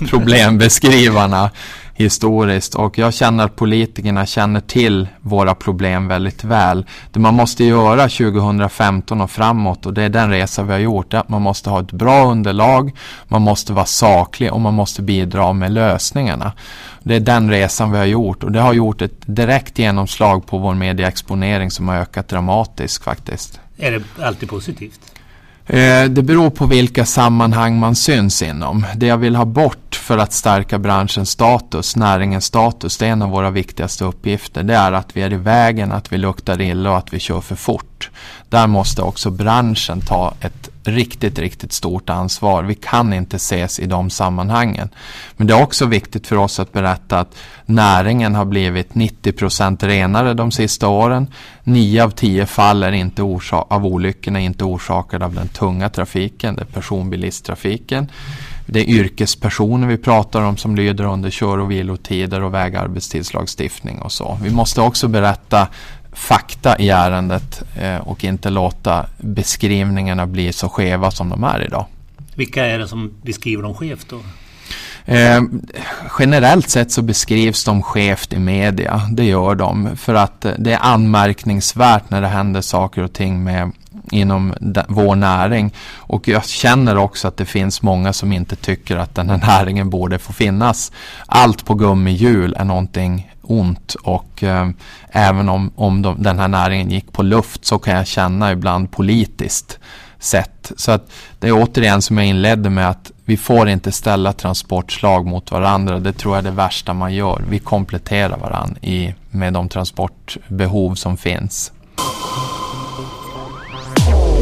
problembeskrivarna 0.10 1.50
historiskt 2.00 2.76
och 2.76 2.98
jag 2.98 3.14
känner 3.14 3.46
att 3.46 3.56
politikerna 3.56 4.26
känner 4.26 4.60
till 4.60 5.08
våra 5.22 5.56
problem 5.56 6.08
väldigt 6.08 6.44
väl. 6.44 6.86
Det 7.12 7.20
man 7.20 7.34
måste 7.34 7.64
göra 7.64 8.10
2015 8.10 9.22
och 9.22 9.32
framåt 9.32 9.86
och 9.86 9.94
det 9.94 10.04
är 10.04 10.10
den 10.10 10.30
resa 10.30 10.64
vi 10.64 10.72
har 10.72 10.80
gjort, 10.80 11.14
är 11.14 11.18
att 11.18 11.30
man 11.30 11.42
måste 11.42 11.70
ha 11.70 11.82
ett 11.82 11.92
bra 11.92 12.32
underlag, 12.32 12.92
man 13.28 13.42
måste 13.42 13.74
vara 13.74 13.86
saklig 13.86 14.54
och 14.54 14.62
man 14.62 14.74
måste 14.74 15.02
bidra 15.02 15.54
med 15.54 15.72
lösningarna. 15.72 16.52
Det 17.04 17.16
är 17.16 17.20
den 17.20 17.50
resan 17.50 17.92
vi 17.92 17.98
har 17.98 18.06
gjort 18.06 18.44
och 18.44 18.52
det 18.52 18.62
har 18.62 18.74
gjort 18.74 19.02
ett 19.02 19.22
direkt 19.26 19.80
genomslag 19.80 20.48
på 20.48 20.58
vår 20.58 20.74
medieexponering 20.74 21.72
som 21.72 21.88
har 21.88 21.96
ökat 21.96 22.28
dramatiskt 22.28 23.04
faktiskt. 23.04 23.60
Är 23.78 23.92
det 23.92 24.24
alltid 24.24 24.50
positivt? 24.50 25.19
Eh, 25.70 26.06
det 26.06 26.24
beror 26.24 26.50
på 26.50 26.66
vilka 26.66 27.06
sammanhang 27.06 27.80
man 27.80 27.96
syns 27.96 28.42
inom. 28.42 28.86
Det 28.96 29.06
jag 29.06 29.18
vill 29.18 29.36
ha 29.36 29.46
bort 29.46 29.96
för 29.96 30.18
att 30.18 30.34
stärka 30.34 30.80
branschens 30.80 31.30
status, 31.30 31.96
näringens 31.96 32.46
status, 32.46 32.98
det 32.98 33.08
är 33.08 33.12
en 33.12 33.22
av 33.22 33.30
våra 33.30 33.50
viktigaste 33.50 34.06
uppgifter. 34.06 34.64
Det 34.64 34.76
är 34.76 34.92
att 34.92 35.18
vi 35.18 35.22
är 35.22 35.34
i 35.34 35.38
vägen, 35.38 35.92
att 35.92 36.14
vi 36.14 36.18
luktar 36.18 36.62
illa 36.62 36.92
och 36.92 36.98
att 36.98 37.14
vi 37.14 37.20
kör 37.20 37.42
för 37.42 37.56
fort. 37.56 38.10
Där 38.50 38.68
måste 38.68 39.02
också 39.02 39.32
branschen 39.32 40.02
ta 40.02 40.34
ett 40.42 40.70
riktigt, 40.92 41.40
riktigt 41.40 41.74
stort 41.74 42.10
ansvar. 42.10 42.64
Vi 42.64 42.76
kan 42.76 43.14
inte 43.14 43.36
ses 43.36 43.80
i 43.80 43.86
de 43.86 44.10
sammanhangen. 44.10 44.90
Men 45.38 45.48
det 45.48 45.54
är 45.54 45.64
också 45.64 45.86
viktigt 45.86 46.28
för 46.28 46.36
oss 46.36 46.60
att 46.60 46.74
berätta 46.74 47.20
att 47.20 47.36
näringen 47.66 48.36
har 48.36 48.46
blivit 48.46 48.96
90 48.96 49.32
procent 49.32 49.84
renare 49.84 50.34
de 50.34 50.52
sista 50.52 50.88
åren. 50.88 51.28
9 51.64 52.04
av 52.04 52.10
10 52.10 52.46
fall 52.46 52.84
är 52.84 52.92
inte 52.92 53.22
av 53.52 53.86
olyckorna 53.86 54.42
är 54.42 54.46
inte 54.46 54.64
orsakade 54.64 55.26
av 55.26 55.34
den 55.34 55.48
tunga 55.48 55.90
trafiken, 55.90 56.56
det 56.56 56.62
är 56.62 56.66
personbilisttrafiken. 56.66 58.08
Det 58.72 58.80
är 58.80 58.90
yrkespersoner 58.90 59.88
vi 59.88 59.98
pratar 59.98 60.42
om 60.42 60.58
som 60.58 60.76
lyder 60.76 61.04
under 61.04 61.30
kör 61.30 61.58
och 61.58 61.72
vilotider 61.72 62.44
och 62.44 62.54
vägarbetstidslagstiftning 62.54 64.02
och 64.02 64.12
så. 64.12 64.38
Vi 64.44 64.50
måste 64.50 64.82
också 64.82 65.08
berätta 65.08 65.68
fakta 66.12 66.78
i 66.78 66.90
ärendet 66.90 67.64
eh, 67.76 67.98
och 67.98 68.24
inte 68.24 68.50
låta 68.50 69.06
beskrivningarna 69.18 70.28
bli 70.28 70.54
så 70.54 70.70
skeva 70.70 71.12
som 71.12 71.30
de 71.30 71.44
är 71.44 71.64
idag. 71.66 71.86
Vilka 72.36 72.66
är 72.66 72.80
det 72.80 72.88
som 72.88 73.14
beskriver 73.22 73.64
dem 73.64 73.74
skevt 73.74 74.10
då? 74.10 74.20
Eh, 75.06 75.42
generellt 76.20 76.70
sett 76.70 76.92
så 76.92 77.02
beskrivs 77.02 77.64
de 77.64 77.84
skevt 77.84 78.34
i 78.34 78.40
media. 78.40 79.02
Det 79.12 79.24
gör 79.24 79.56
de. 79.56 79.98
För 79.98 80.16
att 80.16 80.46
det 80.58 80.74
är 80.74 80.80
anmärkningsvärt 80.82 82.10
när 82.10 82.22
det 82.22 82.28
händer 82.28 82.62
saker 82.62 83.04
och 83.04 83.14
ting 83.14 83.44
med 83.44 83.72
inom 84.12 84.54
vår 84.88 85.16
näring. 85.16 85.74
Och 85.96 86.28
jag 86.28 86.46
känner 86.46 86.98
också 86.98 87.28
att 87.28 87.38
det 87.38 87.46
finns 87.46 87.82
många 87.82 88.14
som 88.14 88.32
inte 88.32 88.56
tycker 88.56 88.98
att 88.98 89.16
den 89.16 89.30
här 89.30 89.38
näringen 89.38 89.90
borde 89.90 90.20
få 90.20 90.34
finnas. 90.34 90.92
Allt 91.26 91.66
på 91.66 91.74
gummihjul 91.74 92.56
är 92.60 92.66
någonting 92.66 93.32
ont 93.50 93.96
och 94.04 94.44
eh, 94.44 94.70
även 95.10 95.50
om, 95.50 95.72
om 95.76 96.02
de, 96.02 96.24
den 96.24 96.40
här 96.40 96.48
näringen 96.48 96.90
gick 96.90 97.14
på 97.14 97.24
luft 97.24 97.66
så 97.66 97.80
kan 97.80 97.96
jag 97.96 98.08
känna 98.08 98.52
ibland 98.52 98.92
politiskt 98.92 99.80
sett. 100.20 100.72
Så 100.76 100.92
att 100.92 101.12
det 101.40 101.48
är 101.48 101.52
återigen 101.52 102.02
som 102.02 102.18
jag 102.18 102.28
inledde 102.28 102.70
med 102.70 102.90
att 102.90 103.12
vi 103.26 103.38
får 103.38 103.70
inte 103.70 103.92
ställa 103.92 104.34
transportslag 104.34 105.26
mot 105.26 105.52
varandra. 105.52 106.00
Det 106.00 106.14
tror 106.14 106.36
jag 106.36 106.46
är 106.46 106.50
det 106.50 106.56
värsta 106.56 106.94
man 106.94 107.14
gör. 107.14 107.44
Vi 107.50 107.60
kompletterar 107.60 108.38
varandra 108.38 108.78
i, 108.82 109.14
med 109.32 109.54
de 109.54 109.70
transportbehov 109.70 110.96
som 110.96 111.18
finns. 111.18 111.72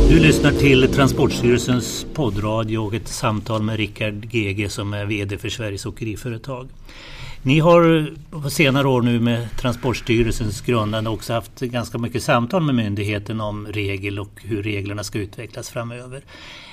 Du 0.10 0.20
lyssnar 0.20 0.52
till 0.52 0.94
Transportstyrelsens 0.94 2.06
poddradio 2.14 2.78
och 2.78 2.94
ett 2.94 3.08
samtal 3.08 3.64
med 3.64 3.78
Rickard 3.78 4.28
GG 4.30 4.72
som 4.72 4.94
är 4.94 5.06
VD 5.06 5.38
för 5.38 5.50
Sveriges 5.50 5.86
Åkeriföretag. 5.86 6.68
Ni 7.48 7.60
har 7.60 8.10
på 8.42 8.50
senare 8.50 8.88
år 8.88 9.02
nu 9.02 9.20
med 9.20 9.48
Transportstyrelsens 9.58 10.62
grundande 10.62 11.10
också 11.10 11.34
haft 11.34 11.60
ganska 11.60 11.98
mycket 11.98 12.24
samtal 12.24 12.62
med 12.62 12.76
myndigheten 12.76 13.42
om 13.42 13.68
regel 13.68 14.20
och 14.20 14.42
hur 14.44 14.64
reglerna 14.64 15.04
ska 15.04 15.20
utvecklas 15.20 15.70
framöver. 15.70 16.22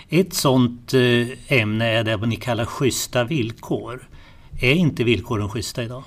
Ett 0.09 0.35
sådant 0.35 0.95
eh, 0.95 1.59
ämne 1.61 1.87
är 1.87 2.05
det 2.05 2.17
ni 2.17 2.37
kallar 2.37 2.65
schyssta 2.65 3.25
villkor. 3.25 4.09
Är 4.61 4.73
inte 4.73 5.05
villkoren 5.05 5.49
schyssta 5.49 5.83
idag? 5.83 6.03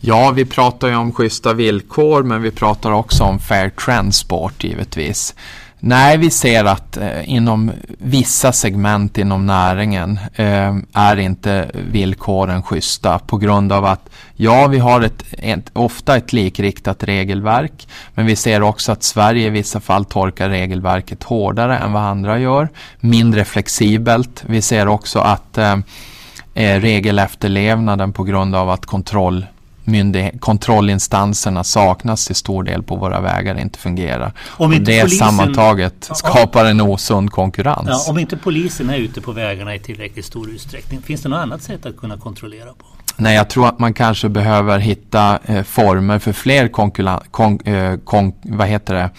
Ja, 0.00 0.32
vi 0.36 0.44
pratar 0.44 0.88
ju 0.88 0.96
om 0.96 1.12
schyssta 1.12 1.52
villkor 1.52 2.22
men 2.22 2.42
vi 2.42 2.50
pratar 2.50 2.90
också 2.90 3.24
om 3.24 3.38
fair 3.38 3.70
transport 3.70 4.64
givetvis. 4.64 5.34
Nej, 5.88 6.18
vi 6.18 6.30
ser 6.30 6.64
att 6.64 6.96
eh, 6.96 7.30
inom 7.30 7.72
vissa 7.98 8.52
segment 8.52 9.18
inom 9.18 9.46
näringen 9.46 10.18
eh, 10.34 10.76
är 10.92 11.16
inte 11.16 11.70
villkoren 11.90 12.62
schyssta 12.62 13.18
på 13.18 13.36
grund 13.36 13.72
av 13.72 13.84
att 13.84 14.10
ja, 14.34 14.66
vi 14.66 14.78
har 14.78 15.00
ett, 15.00 15.24
ett, 15.38 15.70
ofta 15.72 16.16
ett 16.16 16.32
likriktat 16.32 17.04
regelverk 17.04 17.88
men 18.14 18.26
vi 18.26 18.36
ser 18.36 18.62
också 18.62 18.92
att 18.92 19.02
Sverige 19.02 19.46
i 19.46 19.50
vissa 19.50 19.80
fall 19.80 20.04
tolkar 20.04 20.48
regelverket 20.48 21.22
hårdare 21.22 21.78
än 21.78 21.92
vad 21.92 22.02
andra 22.02 22.38
gör, 22.38 22.68
mindre 23.00 23.44
flexibelt. 23.44 24.44
Vi 24.46 24.62
ser 24.62 24.88
också 24.88 25.18
att 25.18 25.58
eh, 25.58 25.76
eh 26.54 26.80
regelefterlevnaden 26.80 28.12
på 28.12 28.24
grund 28.24 28.54
av 28.54 28.70
att 28.70 28.86
kontroll 28.86 29.46
kontrollinstanserna 30.40 31.64
saknas 31.64 32.26
till 32.26 32.34
stor 32.34 32.62
del 32.62 32.82
på 32.82 32.96
våra 32.96 33.20
vägar 33.20 33.60
inte 33.60 33.78
fungerar. 33.78 34.32
Om 34.48 34.72
inte 34.72 34.90
det 34.92 35.00
polisen, 35.02 35.26
sammantaget 35.26 36.10
skapar 36.14 36.64
en 36.64 36.80
osund 36.80 37.30
konkurrens. 37.30 37.88
Ja, 37.88 38.04
om 38.08 38.18
inte 38.18 38.36
polisen 38.36 38.90
är 38.90 38.96
ute 38.96 39.20
på 39.20 39.32
vägarna 39.32 39.74
i 39.74 39.78
tillräckligt 39.78 40.24
stor 40.24 40.50
utsträckning, 40.50 41.02
finns 41.02 41.22
det 41.22 41.28
något 41.28 41.38
annat 41.38 41.62
sätt 41.62 41.86
att 41.86 41.96
kunna 41.96 42.16
kontrollera 42.16 42.72
på? 42.72 42.86
Nej, 43.16 43.36
jag 43.36 43.48
tror 43.48 43.68
att 43.68 43.78
man 43.78 43.94
kanske 43.94 44.28
behöver 44.28 44.78
hitta 44.78 45.38
eh, 45.44 45.62
former 45.62 46.18
för 46.18 46.32
fler 46.32 46.68
konkurrens, 46.68 47.22
kon, 47.30 47.60
eh, 47.64 47.96
kon, 48.04 48.32
vad 48.42 48.68
heter 48.68 48.94
det? 48.94 49.10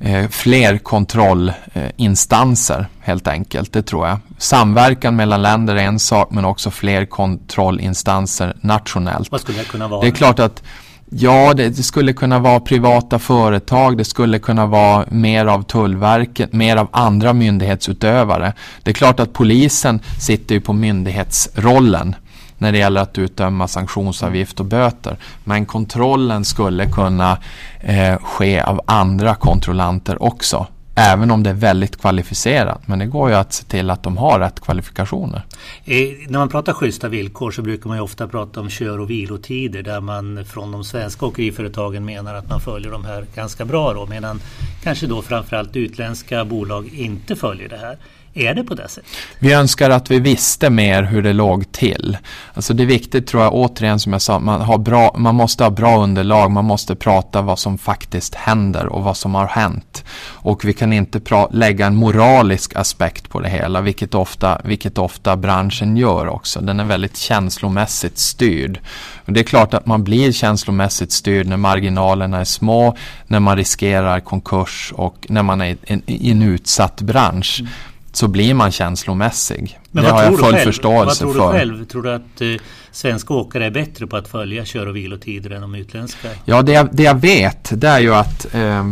Eh, 0.00 0.28
fler 0.28 0.78
kontrollinstanser 0.78 2.86
helt 3.00 3.28
enkelt. 3.28 3.72
Det 3.72 3.82
tror 3.82 4.08
jag. 4.08 4.18
Samverkan 4.38 5.16
mellan 5.16 5.42
länder 5.42 5.76
är 5.76 5.82
en 5.82 5.98
sak 5.98 6.30
men 6.30 6.44
också 6.44 6.70
fler 6.70 7.04
kontrollinstanser 7.04 8.56
nationellt. 8.60 9.32
Vad 9.32 9.40
skulle 9.40 9.58
det 9.58 9.64
kunna 9.64 9.88
vara? 9.88 10.00
Det 10.00 10.06
är 10.06 10.12
klart 10.12 10.38
att 10.38 10.62
Ja, 11.10 11.54
det, 11.54 11.68
det, 11.68 11.82
skulle 11.82 12.12
kunna 12.12 12.38
vara 12.38 12.60
privata 12.60 13.18
företag, 13.18 13.98
det 13.98 14.04
skulle 14.04 14.38
kunna 14.38 14.66
vara 14.66 15.04
mer 15.08 15.46
av 15.46 15.62
Tullverket, 15.62 16.52
mer 16.52 16.76
av 16.76 16.88
andra 16.90 17.32
myndighetsutövare. 17.32 18.52
Det 18.82 18.90
är 18.90 18.94
klart 18.94 19.20
att 19.20 19.32
polisen 19.32 20.00
sitter 20.20 20.54
ju 20.54 20.60
på 20.60 20.72
myndighetsrollen 20.72 22.14
när 22.58 22.72
det 22.72 22.78
gäller 22.78 23.00
att 23.00 23.18
utdöma 23.18 23.68
sanktionsavgift 23.68 24.60
och 24.60 24.66
böter. 24.66 25.16
Men 25.44 25.66
kontrollen 25.66 26.44
skulle 26.44 26.86
kunna 26.86 27.38
eh, 27.80 28.18
ske 28.18 28.60
av 28.60 28.80
andra 28.86 29.34
kontrollanter 29.34 30.22
också. 30.22 30.66
Även 31.00 31.30
om 31.30 31.42
det 31.42 31.50
är 31.50 31.54
väldigt 31.54 32.00
kvalificerat. 32.00 32.88
Men 32.88 32.98
det 32.98 33.06
går 33.06 33.30
ju 33.30 33.36
att 33.36 33.52
se 33.52 33.64
till 33.64 33.90
att 33.90 34.02
de 34.02 34.16
har 34.16 34.40
rätt 34.40 34.60
kvalifikationer. 34.60 35.42
Eh, 35.84 35.96
när 36.28 36.38
man 36.38 36.48
pratar 36.48 36.72
schyssta 36.72 37.08
villkor 37.08 37.50
så 37.50 37.62
brukar 37.62 37.88
man 37.88 37.96
ju 37.96 38.02
ofta 38.02 38.28
prata 38.28 38.60
om 38.60 38.70
kör 38.70 39.00
och 39.00 39.10
vilotider 39.10 39.82
där 39.82 40.00
man 40.00 40.44
från 40.44 40.72
de 40.72 40.84
svenska 40.84 41.26
åkeriföretagen 41.26 42.04
menar 42.04 42.34
att 42.34 42.48
man 42.48 42.60
följer 42.60 42.90
de 42.90 43.04
här 43.04 43.26
ganska 43.34 43.64
bra 43.64 43.94
då. 43.94 44.06
Medan 44.06 44.40
kanske 44.82 45.06
då 45.06 45.22
framförallt 45.22 45.76
utländska 45.76 46.44
bolag 46.44 46.88
inte 46.94 47.36
följer 47.36 47.68
det 47.68 47.78
här. 47.78 47.98
Är 48.38 48.54
det 48.54 48.64
på 48.64 48.74
det 48.74 48.88
sättet? 48.88 49.10
Vi 49.38 49.52
önskar 49.52 49.90
att 49.90 50.10
vi 50.10 50.20
visste 50.20 50.70
mer 50.70 51.02
hur 51.02 51.22
det 51.22 51.32
låg 51.32 51.72
till. 51.72 52.16
Alltså 52.54 52.74
det 52.74 52.82
är 52.82 52.86
viktigt 52.86 53.26
tror 53.26 53.42
jag 53.42 53.54
återigen 53.54 54.00
som 54.00 54.12
jag 54.12 54.22
sa, 54.22 54.38
man, 54.38 54.60
har 54.60 54.78
bra, 54.78 55.14
man 55.18 55.34
måste 55.34 55.64
ha 55.64 55.70
bra 55.70 56.02
underlag, 56.02 56.50
man 56.50 56.64
måste 56.64 56.94
prata 56.94 57.42
vad 57.42 57.58
som 57.58 57.78
faktiskt 57.78 58.34
händer 58.34 58.86
och 58.86 59.02
vad 59.02 59.16
som 59.16 59.34
har 59.34 59.46
hänt. 59.46 60.04
Och 60.20 60.64
vi 60.64 60.72
kan 60.72 60.92
inte 60.92 61.20
lägga 61.50 61.86
en 61.86 61.94
moralisk 61.94 62.76
aspekt 62.76 63.28
på 63.28 63.40
det 63.40 63.48
hela, 63.48 63.80
vilket 63.80 64.14
ofta, 64.14 64.60
vilket 64.64 64.98
ofta 64.98 65.36
branschen 65.36 65.96
gör 65.96 66.28
också. 66.28 66.60
Den 66.60 66.80
är 66.80 66.84
väldigt 66.84 67.16
känslomässigt 67.16 68.18
styrd. 68.18 68.80
Och 69.24 69.32
det 69.32 69.40
är 69.40 69.44
klart 69.44 69.74
att 69.74 69.86
man 69.86 70.04
blir 70.04 70.32
känslomässigt 70.32 71.12
styrd 71.12 71.46
när 71.46 71.56
marginalerna 71.56 72.40
är 72.40 72.44
små, 72.44 72.96
när 73.26 73.40
man 73.40 73.56
riskerar 73.56 74.20
konkurs 74.20 74.92
och 74.96 75.26
när 75.28 75.42
man 75.42 75.60
är 75.60 75.66
i 75.66 75.76
en, 75.82 76.02
i 76.06 76.30
en 76.30 76.42
utsatt 76.42 77.00
bransch. 77.00 77.60
Mm 77.60 77.72
så 78.18 78.28
blir 78.28 78.54
man 78.54 78.72
känslomässig. 78.72 79.78
Men 79.90 80.04
det 80.04 80.10
har 80.10 80.22
jag 80.22 80.38
full 80.38 80.56
förståelse 80.56 81.18
för. 81.18 81.26
Vad 81.26 81.34
tror 81.34 81.52
du 81.52 81.58
själv? 81.58 81.84
Tror 81.84 82.02
du 82.02 82.12
att 82.12 82.40
eh, 82.40 82.48
svenska 82.90 83.34
åkare 83.34 83.66
är 83.66 83.70
bättre 83.70 84.06
på 84.06 84.16
att 84.16 84.28
följa 84.28 84.64
kör 84.64 84.86
och 84.86 84.96
vilotider 84.96 85.50
än 85.50 85.60
de 85.60 85.74
utländska? 85.74 86.28
Ja, 86.44 86.62
det 86.62 86.72
jag, 86.72 86.88
det 86.92 87.02
jag 87.02 87.14
vet 87.14 87.80
det 87.80 87.88
är 87.88 87.98
ju 88.00 88.14
att, 88.14 88.54
eh, 88.54 88.86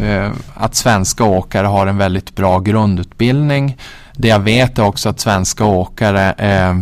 eh, 0.00 0.32
att 0.54 0.74
svenska 0.74 1.24
åkare 1.24 1.66
har 1.66 1.86
en 1.86 1.98
väldigt 1.98 2.36
bra 2.36 2.58
grundutbildning. 2.58 3.76
Det 4.14 4.28
jag 4.28 4.40
vet 4.40 4.78
är 4.78 4.84
också 4.84 5.08
att 5.08 5.20
svenska 5.20 5.64
åkare 5.64 6.32
eh, 6.32 6.78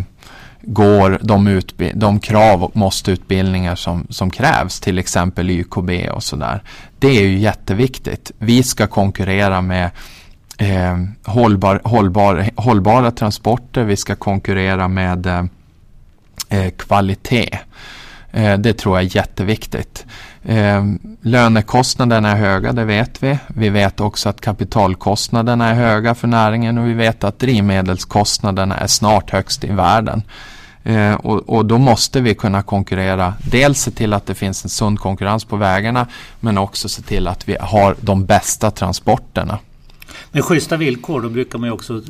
går 0.63 1.19
de, 1.23 1.63
de 1.95 2.21
krav 2.21 2.65
och 2.65 2.77
måste-utbildningar 2.77 3.75
som, 3.75 4.07
som 4.11 4.31
krävs, 4.31 4.81
till 4.81 4.99
exempel 4.99 5.51
YKB 5.51 6.09
och 6.11 6.23
sådär. 6.23 6.63
Det 6.99 7.09
är 7.09 7.23
ju 7.23 7.39
jätteviktigt. 7.39 8.31
Vi 8.39 8.63
ska 8.63 8.87
konkurrera 8.87 9.61
med 9.61 9.91
eh, 10.59 10.97
hållbar, 11.25 11.81
hållbar, 11.85 12.51
hållbara 12.57 13.11
transporter, 13.11 13.85
vi 13.85 13.97
ska 13.97 14.17
konkurrera 14.17 14.89
med 14.89 15.27
eh, 15.27 15.45
eh, 16.49 16.71
kvalitet. 16.71 17.59
Eh, 18.31 18.59
det 18.59 18.73
tror 18.73 18.97
jag 18.97 19.05
är 19.05 19.17
jätteviktigt. 19.17 20.07
Eh, 20.43 20.85
lönekostnaderna 21.21 22.31
är 22.31 22.37
höga, 22.37 22.73
det 22.73 22.85
vet 22.85 23.23
vi. 23.23 23.39
Vi 23.47 23.69
vet 23.69 24.01
också 24.01 24.29
att 24.29 24.41
kapitalkostnaderna 24.41 25.69
är 25.69 25.75
höga 25.75 26.15
för 26.15 26.29
näringen 26.29 26.79
och 26.79 26.87
vi 26.87 26.95
vet 26.95 27.25
att 27.25 27.39
drivmedelskostnaderna 27.39 28.77
är 28.77 28.87
snart 28.87 29.31
högst 29.31 29.65
i 29.65 29.73
världen. 29.73 30.23
Eh, 30.85 31.15
och, 31.15 31.49
och, 31.49 31.67
då 31.67 31.79
måste 31.79 32.21
vi 32.21 32.35
kunna 32.35 32.63
konkurrera. 32.63 33.35
Dels 33.51 33.81
se 33.81 33.91
till 33.91 34.13
att 34.13 34.27
det 34.27 34.35
finns 34.35 34.65
en 34.65 34.71
sund 34.71 35.01
konkurrens 35.01 35.45
på 35.45 35.57
vägarna 35.57 36.07
men 36.41 36.59
också 36.59 36.89
se 36.89 37.03
till 37.03 37.29
att 37.29 37.49
vi 37.49 37.57
har 37.61 37.97
de 38.01 38.25
bästa 38.25 38.71
transporterna. 38.71 39.59
Med 40.37 40.45
schyssta 40.45 40.77
villkor 40.77 41.21
då 41.21 41.29
brukar 41.29 41.59
man 41.59 41.69
ju 41.69 41.73
också 41.73 42.03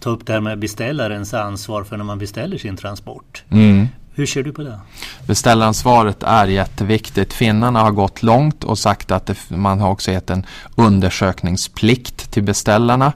ta 0.00 0.10
upp 0.10 0.26
det 0.26 0.32
här 0.32 0.40
med 0.40 0.58
beställarens 0.58 1.34
ansvar 1.34 1.84
för 1.84 1.96
när 1.96 2.04
man 2.04 2.18
beställer 2.18 2.58
sin 2.58 2.76
transport. 2.76 3.42
Mm. 3.50 3.88
Hur 4.14 4.26
ser 4.26 4.42
du 4.42 4.52
på 4.52 4.62
det? 4.62 4.80
Beställaransvaret 5.26 6.22
är 6.22 6.46
jätteviktigt. 6.46 7.32
Finnarna 7.32 7.80
har 7.80 7.90
gått 7.90 8.22
långt 8.22 8.64
och 8.64 8.78
sagt 8.78 9.10
att 9.10 9.26
det, 9.26 9.36
man 9.50 9.80
har 9.80 9.90
också 9.90 10.10
gett 10.10 10.30
en 10.30 10.46
undersökningsplikt 10.74 12.30
till 12.30 12.42
beställarna. 12.42 13.06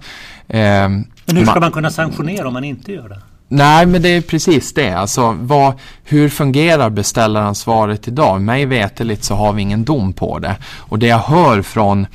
Eh, 0.49 0.59
men 0.59 1.07
hur 1.27 1.43
ska 1.43 1.53
man, 1.53 1.61
man 1.61 1.73
kunna 1.73 1.91
sanktionera 1.91 2.47
om 2.47 2.53
man 2.53 2.65
inte 2.65 2.93
gör 2.93 3.09
det? 3.09 3.21
Nej, 3.49 3.87
men 3.87 4.03
det 4.03 4.09
är 4.09 4.21
precis 4.21 4.75
det. 4.75 4.93
Alltså, 4.93 5.37
vad, 5.41 5.73
hur 6.05 6.29
fungerar 6.29 6.91
beställaransvaret 6.91 8.09
idag? 8.09 8.41
Mig 8.41 8.67
veteligt 8.67 9.25
så 9.25 9.35
har 9.35 9.53
vi 9.53 9.63
ingen 9.63 9.85
dom 9.85 10.13
på 10.13 10.39
det. 10.39 10.57
Och 10.65 10.99
det 10.99 11.07
jag 11.07 11.19
hör 11.19 11.63
från 11.63 12.07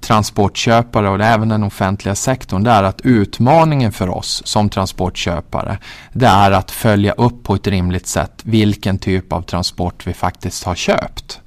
transportköpare 0.00 1.08
och 1.08 1.20
även 1.20 1.48
den 1.48 1.62
offentliga 1.62 2.14
sektorn, 2.14 2.64
det 2.64 2.70
är 2.70 2.82
att 2.82 3.00
utmaningen 3.00 3.92
för 3.92 4.08
oss 4.08 4.42
som 4.44 4.68
transportköpare, 4.68 5.78
det 6.12 6.26
är 6.26 6.50
att 6.50 6.70
följa 6.70 7.12
upp 7.12 7.42
på 7.42 7.54
ett 7.54 7.66
rimligt 7.66 8.06
sätt 8.06 8.40
vilken 8.42 8.98
typ 8.98 9.32
av 9.32 9.42
transport 9.42 10.06
vi 10.06 10.14
faktiskt 10.14 10.64
har 10.64 10.74
köpt. 10.74 11.40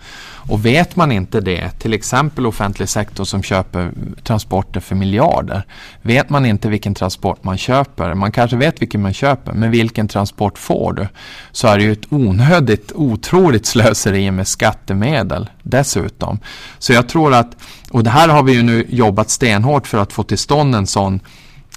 Och 0.48 0.66
vet 0.66 0.96
man 0.96 1.12
inte 1.12 1.42
det, 1.42 1.70
till 1.80 1.94
exempel 1.94 2.46
offentlig 2.46 2.90
sektor 2.90 3.24
som 3.24 3.44
köper 3.44 3.92
transporter 4.24 4.80
för 4.80 4.96
miljarder. 4.96 5.66
Vet 6.02 6.30
man 6.30 6.46
inte 6.46 6.70
vilken 6.70 6.94
transport 6.94 7.44
man 7.44 7.58
köper, 7.58 8.14
man 8.14 8.32
kanske 8.32 8.58
vet 8.58 8.82
vilken 8.82 9.02
man 9.02 9.14
köper, 9.14 9.54
men 9.54 9.72
vilken 9.72 10.08
transport 10.08 10.58
får 10.58 10.94
du? 10.94 11.08
Så 11.52 11.68
är 11.68 11.78
det 11.78 11.84
ju 11.84 11.92
ett 11.92 12.06
onödigt, 12.14 12.92
otroligt 12.96 13.66
slöseri 13.66 14.32
med 14.32 14.48
skattemedel 14.48 15.50
dessutom. 15.64 16.40
Så 16.80 16.94
jag 16.94 17.10
tror 17.10 17.34
att, 17.34 17.58
och 17.92 18.04
det 18.04 18.10
här 18.10 18.28
har 18.28 18.44
vi 18.44 18.54
ju 18.54 18.64
nu 18.64 18.86
jobbat 18.90 19.30
stenhårt 19.30 19.88
för 19.88 19.98
att 19.98 20.14
få 20.14 20.24
till 20.24 20.38
stånd 20.38 20.76
en 20.76 20.88
sån 20.88 21.20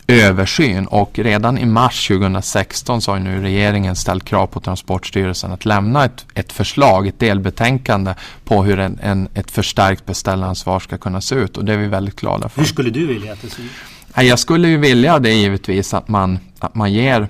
översyn 0.06 0.86
och 0.86 1.18
redan 1.18 1.58
i 1.58 1.66
mars 1.66 2.08
2016 2.08 3.02
så 3.02 3.12
har 3.12 3.18
nu 3.18 3.42
regeringen 3.42 3.96
ställt 3.96 4.24
krav 4.24 4.46
på 4.46 4.60
Transportstyrelsen 4.60 5.52
att 5.52 5.64
lämna 5.64 6.04
ett, 6.04 6.26
ett 6.34 6.52
förslag, 6.52 7.06
ett 7.06 7.18
delbetänkande 7.18 8.14
på 8.44 8.62
hur 8.64 8.78
en, 8.78 8.98
en, 9.02 9.28
ett 9.34 9.50
förstärkt 9.50 10.06
beställaransvar 10.06 10.80
ska 10.80 10.98
kunna 10.98 11.20
se 11.20 11.34
ut 11.34 11.56
och 11.56 11.64
det 11.64 11.72
är 11.72 11.76
vi 11.76 11.86
väldigt 11.86 12.20
glada 12.20 12.48
för. 12.48 12.60
Hur 12.60 12.68
skulle 12.68 12.90
du 12.90 13.06
vilja 13.06 13.32
att 13.32 13.42
det 13.42 13.50
ser 13.50 13.62
ut? 13.62 13.70
Jag 14.16 14.38
skulle 14.38 14.68
ju 14.68 14.76
vilja 14.76 15.18
det 15.18 15.32
givetvis 15.32 15.94
att 15.94 16.08
man, 16.08 16.38
att 16.58 16.74
man 16.74 16.92
ger 16.92 17.28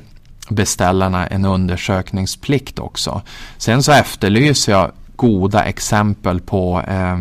beställarna 0.48 1.26
en 1.26 1.44
undersökningsplikt 1.44 2.78
också. 2.78 3.22
Sen 3.58 3.82
så 3.82 3.92
efterlyser 3.92 4.72
jag 4.72 4.92
goda 5.16 5.64
exempel 5.64 6.40
på 6.40 6.82
eh, 6.88 7.18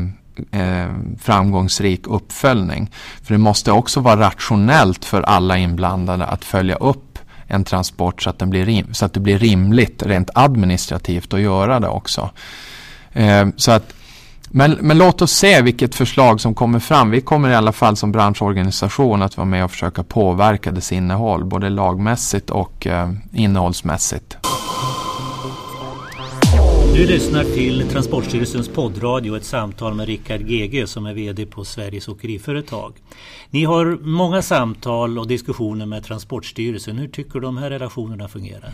eh, 0.52 0.88
framgångsrik 1.20 2.08
uppföljning. 2.08 2.92
För 3.24 3.34
det 3.34 3.38
måste 3.38 3.72
också 3.72 4.00
vara 4.00 4.20
rationellt 4.20 5.06
för 5.06 5.22
alla 5.22 5.58
inblandade 5.58 6.26
att 6.26 6.46
följa 6.46 6.76
upp 6.76 7.20
en 7.48 7.64
transport 7.64 8.22
så 8.22 8.30
att, 8.30 8.40
den 8.40 8.50
blir 8.50 8.66
rim, 8.66 8.94
så 8.94 9.06
att 9.06 9.14
det 9.14 9.20
blir 9.20 9.40
rimligt 9.40 10.04
rent 10.04 10.30
administrativt 10.36 11.34
att 11.34 11.42
göra 11.42 11.80
det 11.80 11.88
också. 11.88 12.30
Eh, 13.14 13.48
så 13.56 13.72
att, 13.72 13.94
men, 14.50 14.72
men 14.72 14.98
låt 14.98 15.22
oss 15.22 15.32
se 15.32 15.62
vilket 15.62 15.96
förslag 15.96 16.42
som 16.42 16.56
kommer 16.56 16.80
fram. 16.80 17.12
Vi 17.12 17.22
kommer 17.22 17.50
i 17.50 17.56
alla 17.56 17.72
fall 17.72 17.96
som 17.96 18.12
branschorganisation 18.12 19.22
att 19.22 19.38
vara 19.38 19.46
med 19.46 19.64
och 19.64 19.72
försöka 19.72 20.04
påverka 20.04 20.72
dess 20.72 20.92
innehåll 20.92 21.46
både 21.46 21.70
lagmässigt 21.70 22.50
och 22.50 22.88
eh, 22.88 23.12
innehållsmässigt. 23.34 24.38
Du 26.94 27.08
lyssnar 27.08 27.44
till 27.44 27.90
Transportstyrelsens 27.90 28.70
poddradio, 28.70 29.38
ett 29.38 29.46
samtal 29.46 29.94
med 29.94 30.06
Rickard 30.08 30.42
GG 30.42 30.88
som 30.88 31.06
är 31.06 31.14
VD 31.14 31.46
på 31.46 31.66
Sveriges 31.66 32.08
Åkeriföretag. 32.08 32.94
Ni 33.50 33.64
har 33.64 33.98
många 34.02 34.42
samtal 34.42 35.20
och 35.20 35.28
diskussioner 35.28 35.86
med 35.86 36.04
Transportstyrelsen. 36.04 36.98
Hur 36.98 37.08
tycker 37.08 37.34
du 37.34 37.40
de 37.40 37.58
här 37.58 37.70
relationerna 37.70 38.28
fungerar? 38.28 38.74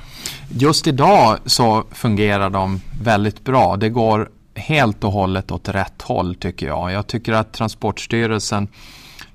Just 0.49 0.87
idag 0.87 1.37
så 1.45 1.83
fungerar 1.91 2.49
de 2.49 2.81
väldigt 3.01 3.43
bra. 3.43 3.77
Det 3.77 3.89
går 3.89 4.29
helt 4.55 5.03
och 5.03 5.11
hållet 5.11 5.51
åt 5.51 5.69
rätt 5.69 6.01
håll 6.01 6.35
tycker 6.35 6.67
jag. 6.67 6.91
Jag 6.91 7.07
tycker 7.07 7.33
att 7.33 7.53
Transportstyrelsen 7.53 8.67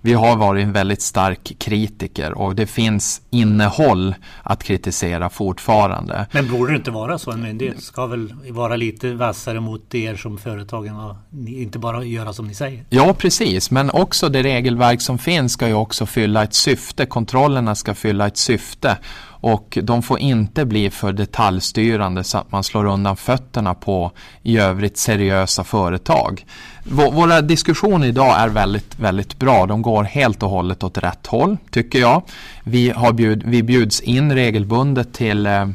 vi 0.04 0.12
har 0.12 0.36
varit 0.36 0.64
en 0.64 0.72
väldigt 0.72 1.02
stark 1.02 1.52
kritiker 1.58 2.32
och 2.38 2.54
det 2.54 2.66
finns 2.66 3.22
innehåll 3.30 4.14
att 4.42 4.62
kritisera 4.62 5.30
fortfarande. 5.30 6.26
Men 6.32 6.50
borde 6.50 6.72
det 6.72 6.76
inte 6.76 6.90
vara 6.90 7.18
så? 7.18 7.30
En 7.30 7.42
myndighet 7.42 7.82
ska 7.82 8.06
väl 8.06 8.34
vara 8.50 8.76
lite 8.76 9.14
vassare 9.14 9.60
mot 9.60 9.94
er 9.94 10.16
som 10.16 10.38
företagen 10.38 10.96
och 10.96 11.16
inte 11.48 11.78
bara 11.78 12.04
göra 12.04 12.32
som 12.32 12.46
ni 12.46 12.54
säger? 12.54 12.84
Ja, 12.88 13.14
precis. 13.18 13.70
Men 13.70 13.90
också 13.90 14.28
det 14.28 14.42
regelverk 14.42 15.00
som 15.00 15.18
finns 15.18 15.52
ska 15.52 15.68
ju 15.68 15.74
också 15.74 16.06
fylla 16.06 16.44
ett 16.44 16.54
syfte. 16.54 17.06
Kontrollerna 17.06 17.74
ska 17.74 17.94
fylla 17.94 18.26
ett 18.26 18.36
syfte 18.36 18.96
och 19.44 19.78
de 19.82 20.02
får 20.02 20.18
inte 20.18 20.64
bli 20.64 20.90
för 20.90 21.12
detaljstyrande 21.12 22.24
så 22.24 22.38
att 22.38 22.52
man 22.52 22.64
slår 22.64 22.84
undan 22.84 23.16
fötterna 23.16 23.74
på 23.74 24.12
i 24.42 24.58
övrigt 24.58 24.96
seriösa 24.96 25.64
företag. 25.64 26.44
Våra 26.84 27.40
diskussioner 27.40 28.06
idag 28.06 28.40
är 28.40 28.48
väldigt, 28.48 28.98
väldigt 28.98 29.38
bra. 29.38 29.66
De 29.66 29.82
går 29.82 30.04
helt 30.04 30.42
och 30.42 30.50
hållet 30.50 30.82
åt 30.82 30.98
rätt 30.98 31.26
håll, 31.26 31.56
tycker 31.70 31.98
jag. 31.98 32.22
Vi, 32.64 32.90
har 32.90 33.12
bjud, 33.12 33.42
vi 33.46 33.62
bjuds 33.62 34.00
in 34.00 34.32
regelbundet 34.32 35.12
till 35.12 35.46
eh, 35.46 35.68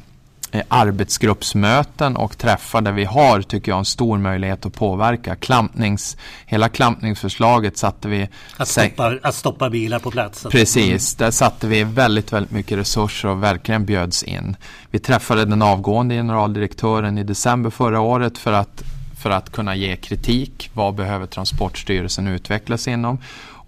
arbetsgruppsmöten 0.68 2.16
och 2.16 2.38
träffar 2.38 2.82
där 2.82 2.92
vi 2.92 3.06
har, 3.06 3.42
tycker 3.42 3.72
jag, 3.72 3.80
en 3.80 3.86
stor 3.86 4.18
möjlighet 4.18 4.66
att 4.66 4.74
påverka. 4.74 5.36
Klampnings, 5.36 6.18
hela 6.46 6.70
klampningsförslaget 6.70 7.78
satte 7.78 8.08
vi... 8.08 8.30
Att 8.58 8.68
stoppa, 8.68 9.18
att 9.24 9.36
stoppa 9.36 9.70
bilar 9.70 10.00
på 10.00 10.12
plats? 10.12 10.46
Precis, 10.52 11.16
där 11.16 11.32
satte 11.32 11.68
vi 11.68 11.84
väldigt, 11.84 12.34
väldigt 12.34 12.52
mycket 12.52 12.78
resurser 12.78 13.30
och 13.30 13.44
verkligen 13.44 13.86
bjöds 13.86 14.24
in. 14.24 14.56
Vi 14.92 15.00
träffade 15.00 15.46
den 15.46 15.62
avgående 15.62 16.16
generaldirektören 16.16 17.18
i 17.18 17.24
december 17.24 17.70
förra 17.70 18.00
året 18.00 18.38
för 18.38 18.54
att 18.54 18.84
för 19.20 19.30
att 19.30 19.52
kunna 19.52 19.76
ge 19.76 19.96
kritik. 19.96 20.72
Vad 20.74 20.96
behöver 20.96 21.26
Transportstyrelsen 21.26 22.28
utvecklas 22.28 22.88
inom? 22.88 23.18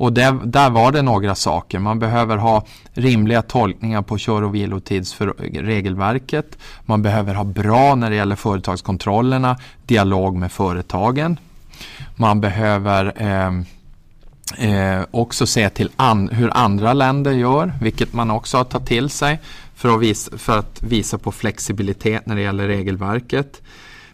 Och 0.01 0.13
där, 0.13 0.39
där 0.43 0.69
var 0.69 0.91
det 0.91 1.01
några 1.01 1.35
saker. 1.35 1.79
Man 1.79 1.99
behöver 1.99 2.37
ha 2.37 2.65
rimliga 2.93 3.41
tolkningar 3.41 4.01
på 4.01 4.17
kör 4.17 4.41
och 4.41 4.55
vilotidsregelverket. 4.55 6.57
Man 6.85 7.01
behöver 7.01 7.33
ha 7.33 7.43
bra 7.43 7.95
när 7.95 8.09
det 8.09 8.15
gäller 8.15 8.35
företagskontrollerna, 8.35 9.57
dialog 9.85 10.35
med 10.35 10.51
företagen. 10.51 11.39
Man 12.15 12.41
behöver 12.41 13.13
eh, 13.17 13.51
eh, 14.69 15.01
också 15.11 15.47
se 15.47 15.69
till 15.69 15.89
an, 15.95 16.29
hur 16.29 16.57
andra 16.57 16.93
länder 16.93 17.31
gör, 17.31 17.73
vilket 17.81 18.13
man 18.13 18.31
också 18.31 18.57
har 18.57 18.63
tagit 18.63 18.87
till 18.87 19.09
sig 19.09 19.39
för 19.75 19.95
att, 19.95 20.01
visa, 20.01 20.37
för 20.37 20.59
att 20.59 20.83
visa 20.83 21.17
på 21.17 21.31
flexibilitet 21.31 22.25
när 22.25 22.35
det 22.35 22.41
gäller 22.41 22.67
regelverket. 22.67 23.61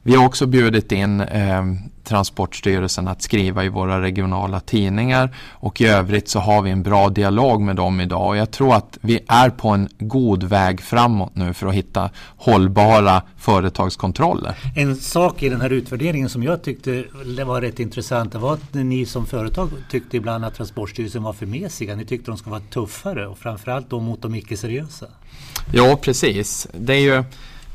Vi 0.02 0.16
har 0.16 0.26
också 0.26 0.46
bjudit 0.46 0.92
in 0.92 1.22
eh, 1.22 1.64
Transportstyrelsen 2.08 3.08
att 3.08 3.22
skriva 3.22 3.64
i 3.64 3.70
våra 3.70 4.02
regionala 4.02 4.60
tidningar 4.60 5.36
och 5.52 5.82
i 5.82 5.86
övrigt 5.86 6.30
så 6.30 6.40
har 6.40 6.62
vi 6.62 6.72
en 6.72 6.84
bra 6.84 7.10
dialog 7.10 7.62
med 7.62 7.76
dem 7.76 8.02
idag 8.02 8.28
och 8.28 8.38
jag 8.38 8.52
tror 8.52 8.76
att 8.76 8.98
vi 9.02 9.20
är 9.28 9.50
på 9.50 9.70
en 9.70 9.90
god 10.00 10.44
väg 10.44 10.82
framåt 10.82 11.36
nu 11.36 11.54
för 11.54 11.68
att 11.68 11.74
hitta 11.74 12.10
hållbara 12.38 13.22
företagskontroller. 13.38 14.56
En 14.76 14.96
sak 14.96 15.44
i 15.44 15.50
den 15.50 15.62
här 15.62 15.70
utvärderingen 15.70 16.30
som 16.30 16.44
jag 16.44 16.64
tyckte 16.64 17.04
var 17.46 17.62
rätt 17.62 17.80
intressant 17.80 18.36
var 18.36 18.54
att 18.54 18.74
ni 18.74 19.06
som 19.06 19.26
företag 19.26 19.70
tyckte 19.92 20.18
ibland 20.18 20.46
att 20.46 20.56
Transportstyrelsen 20.56 21.24
var 21.24 21.34
för 21.34 21.46
mesiga. 21.46 21.96
Ni 21.96 22.06
tyckte 22.06 22.32
de 22.32 22.38
ska 22.38 22.50
vara 22.50 22.60
tuffare 22.60 23.28
och 23.28 23.38
framförallt 23.38 23.90
då 23.90 24.00
mot 24.00 24.22
de 24.22 24.36
icke-seriösa. 24.36 25.06
Ja, 25.74 26.00
precis. 26.02 26.68
Det 26.74 26.94
är 26.94 27.00
ju 27.00 27.24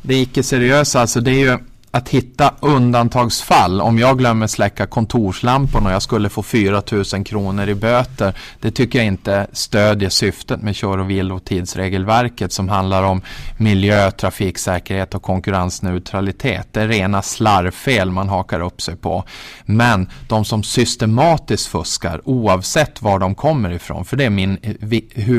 det 0.02 0.14
icke-seriösa, 0.14 1.00
alltså 1.00 1.20
det 1.20 1.30
är 1.30 1.38
ju 1.38 1.58
att 1.94 2.08
hitta 2.08 2.54
undantagsfall. 2.60 3.80
Om 3.80 3.98
jag 3.98 4.18
glömmer 4.18 4.46
släcka 4.46 4.86
kontorslamporna 4.86 5.88
och 5.88 5.94
jag 5.94 6.02
skulle 6.02 6.28
få 6.28 6.42
4 6.42 6.82
000 7.14 7.24
kronor 7.24 7.68
i 7.68 7.74
böter. 7.74 8.34
Det 8.60 8.70
tycker 8.70 8.98
jag 8.98 9.06
inte 9.06 9.46
stödjer 9.52 10.08
syftet 10.08 10.62
med 10.62 10.76
kör 10.76 10.98
och 10.98 11.10
vilotidsregelverket 11.10 12.52
som 12.52 12.68
handlar 12.68 13.02
om 13.02 13.22
miljö, 13.56 14.10
trafiksäkerhet 14.10 15.14
och 15.14 15.22
konkurrensneutralitet. 15.22 16.68
Det 16.70 16.80
är 16.80 16.88
rena 16.88 17.22
slarvfel 17.22 18.10
man 18.10 18.28
hakar 18.28 18.60
upp 18.60 18.82
sig 18.82 18.96
på. 18.96 19.24
Men 19.64 20.10
de 20.28 20.44
som 20.44 20.62
systematiskt 20.62 21.66
fuskar 21.66 22.20
oavsett 22.24 23.02
var 23.02 23.18
de 23.18 23.34
kommer 23.34 23.70
ifrån, 23.70 24.04
för 24.04 24.16
det 24.16 24.24
är 24.24 24.30
min 24.30 24.58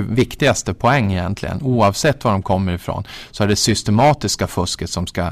viktigaste 0.10 0.74
poäng 0.74 1.12
egentligen. 1.12 1.62
Oavsett 1.62 2.24
var 2.24 2.32
de 2.32 2.42
kommer 2.42 2.74
ifrån 2.74 3.04
så 3.32 3.44
är 3.44 3.48
det 3.48 3.56
systematiska 3.56 4.48
fusket 4.48 4.90
som 4.90 5.08
ska 5.08 5.32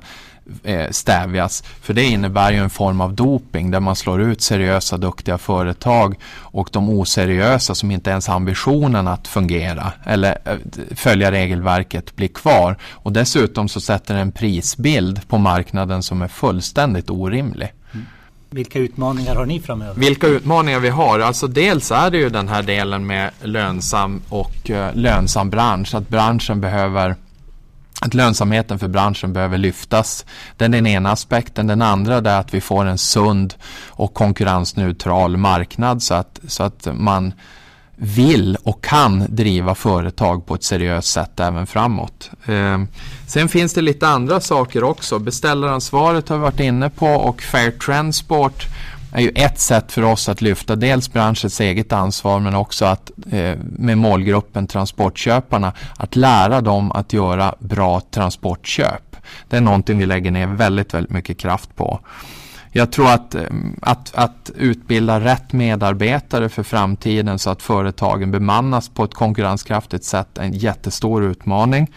stävjas. 0.92 1.64
För 1.82 1.94
det 1.94 2.04
innebär 2.04 2.52
ju 2.52 2.58
en 2.58 2.70
form 2.70 3.02
av 3.02 3.14
doping 3.14 3.72
där 3.72 3.80
man 3.80 3.96
slår 3.96 4.22
ut 4.22 4.42
seriösa 4.42 4.98
duktiga 4.98 5.38
företag 5.38 6.16
och 6.34 6.70
de 6.72 6.90
oseriösa 6.90 7.76
som 7.76 7.92
inte 7.92 8.10
ens 8.10 8.28
har 8.28 8.36
ambitionen 8.36 9.08
att 9.08 9.28
fungera 9.28 9.94
eller 10.06 10.38
eh, 10.46 10.56
följa 10.96 11.32
regelverket 11.32 12.16
blir 12.16 12.28
kvar. 12.28 12.78
Och 12.92 13.12
dessutom 13.12 13.70
så 13.70 13.82
sätter 13.82 14.16
en 14.16 14.32
prisbild 14.32 15.28
på 15.28 15.38
marknaden 15.38 16.04
som 16.04 16.22
är 16.22 16.28
fullständigt 16.28 17.10
orimlig. 17.10 17.74
Mm. 17.94 18.06
Vilka 18.50 18.80
utmaningar 18.80 19.36
har 19.36 19.46
ni 19.46 19.60
framöver? 19.60 20.00
Vilka 20.00 20.28
utmaningar 20.28 20.80
vi 20.80 20.90
har? 20.90 21.20
Alltså 21.20 21.48
dels 21.48 21.92
är 21.92 22.12
det 22.12 22.18
ju 22.18 22.30
den 22.30 22.48
här 22.48 22.64
delen 22.64 23.08
med 23.08 23.32
lönsam 23.42 24.22
och 24.30 24.70
uh, 24.70 24.88
lönsam 24.94 25.50
bransch. 25.50 25.96
Att 25.96 26.10
branschen 26.10 26.62
behöver 26.62 27.16
att 28.06 28.14
lönsamheten 28.14 28.80
för 28.80 28.88
branschen 28.88 29.34
behöver 29.34 29.58
lyftas. 29.58 30.26
Det 30.58 30.66
är 30.66 30.70
den 30.70 30.88
ena 30.88 31.12
aspekten. 31.12 31.68
Den 31.68 31.82
andra 31.82 32.16
är 32.16 32.40
att 32.40 32.54
vi 32.54 32.62
får 32.62 32.86
en 32.86 32.98
sund 32.98 33.54
och 33.88 34.14
konkurrensneutral 34.14 35.38
marknad 35.38 36.04
så 36.04 36.14
att, 36.14 36.40
så 36.48 36.64
att 36.64 36.88
man 36.94 37.34
vill 37.96 38.58
och 38.64 38.84
kan 38.84 39.26
driva 39.30 39.76
företag 39.76 40.46
på 40.46 40.56
ett 40.56 40.64
seriöst 40.64 41.08
sätt 41.08 41.40
även 41.40 41.68
framåt. 41.68 42.32
Eh, 42.46 42.82
sen 43.28 43.50
finns 43.50 43.74
det 43.74 43.82
lite 43.82 44.08
andra 44.08 44.40
saker 44.40 44.84
också. 44.84 45.20
Beställaransvaret 45.20 46.30
har 46.30 46.38
vi 46.38 46.42
varit 46.42 46.60
inne 46.60 46.90
på 46.90 47.08
och 47.08 47.42
Fair 47.42 47.72
Transport 47.72 48.68
är 49.12 49.22
ju 49.22 49.32
ett 49.36 49.60
sätt 49.60 49.92
för 49.92 50.02
oss 50.02 50.30
att 50.30 50.42
lyfta 50.42 50.76
dels 50.76 51.14
branschens 51.14 51.62
eget 51.62 51.94
ansvar 51.94 52.40
men 52.40 52.56
också 52.56 52.86
att 52.86 53.12
eh, 53.32 53.58
med 53.64 53.98
målgruppen 53.98 54.68
transportköparna 54.68 55.74
att 55.98 56.16
lära 56.16 56.62
dem 56.62 56.92
att 56.92 57.14
göra 57.14 57.56
bra 57.60 58.02
transportköp. 58.12 59.16
Det 59.50 59.58
är 59.58 59.62
någonting 59.62 59.98
vi 59.98 60.06
lägger 60.06 60.32
ner 60.32 60.48
väldigt, 60.48 60.94
väldigt 60.94 61.12
mycket 61.12 61.38
kraft 61.38 61.76
på. 61.76 62.00
Jag 62.72 62.92
tror 62.92 63.10
att, 63.10 63.36
eh, 63.36 63.44
att, 63.82 64.16
att 64.16 64.52
utbilda 64.56 65.20
rätt 65.20 65.54
medarbetare 65.54 66.50
för 66.50 66.64
framtiden 66.64 67.40
så 67.40 67.50
att 67.50 67.62
företagen 67.62 68.32
bemannas 68.32 68.90
på 68.90 69.04
ett 69.04 69.14
konkurrenskraftigt 69.14 70.04
sätt 70.04 70.38
är 70.38 70.44
en 70.44 70.54
jättestor 70.54 71.24
utmaning. 71.24 71.92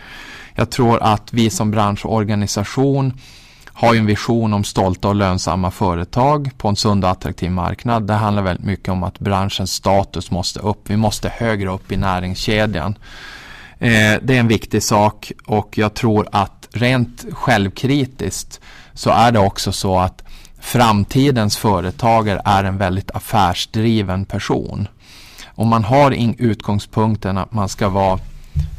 Jag 0.54 0.70
tror 0.70 1.02
att 1.02 1.32
vi 1.32 1.50
som 1.50 1.70
branschorganisation 1.70 3.12
har 3.74 3.94
ju 3.94 3.98
en 3.98 4.06
vision 4.06 4.52
om 4.52 4.64
stolta 4.64 5.08
och 5.08 5.14
lönsamma 5.14 5.70
företag 5.70 6.50
på 6.58 6.68
en 6.68 6.76
sund 6.76 7.04
och 7.04 7.10
attraktiv 7.10 7.50
marknad. 7.50 8.06
Det 8.06 8.12
handlar 8.12 8.42
väldigt 8.42 8.66
mycket 8.66 8.88
om 8.88 9.02
att 9.02 9.18
branschens 9.18 9.72
status 9.72 10.30
måste 10.30 10.60
upp. 10.60 10.90
Vi 10.90 10.96
måste 10.96 11.28
högre 11.28 11.70
upp 11.70 11.92
i 11.92 11.96
näringskedjan. 11.96 12.98
Eh, 13.78 14.14
det 14.22 14.36
är 14.36 14.40
en 14.40 14.48
viktig 14.48 14.82
sak 14.82 15.32
och 15.46 15.78
jag 15.78 15.94
tror 15.94 16.28
att 16.32 16.68
rent 16.72 17.24
självkritiskt 17.32 18.60
så 18.92 19.10
är 19.10 19.32
det 19.32 19.38
också 19.38 19.72
så 19.72 19.98
att 19.98 20.22
framtidens 20.60 21.56
företagare 21.56 22.42
är 22.44 22.64
en 22.64 22.78
väldigt 22.78 23.10
affärsdriven 23.10 24.24
person. 24.24 24.88
Om 25.46 25.68
man 25.68 25.84
har 25.84 26.10
in 26.10 26.34
utgångspunkten 26.38 27.38
att 27.38 27.52
man 27.52 27.68
ska 27.68 27.88
vara 27.88 28.18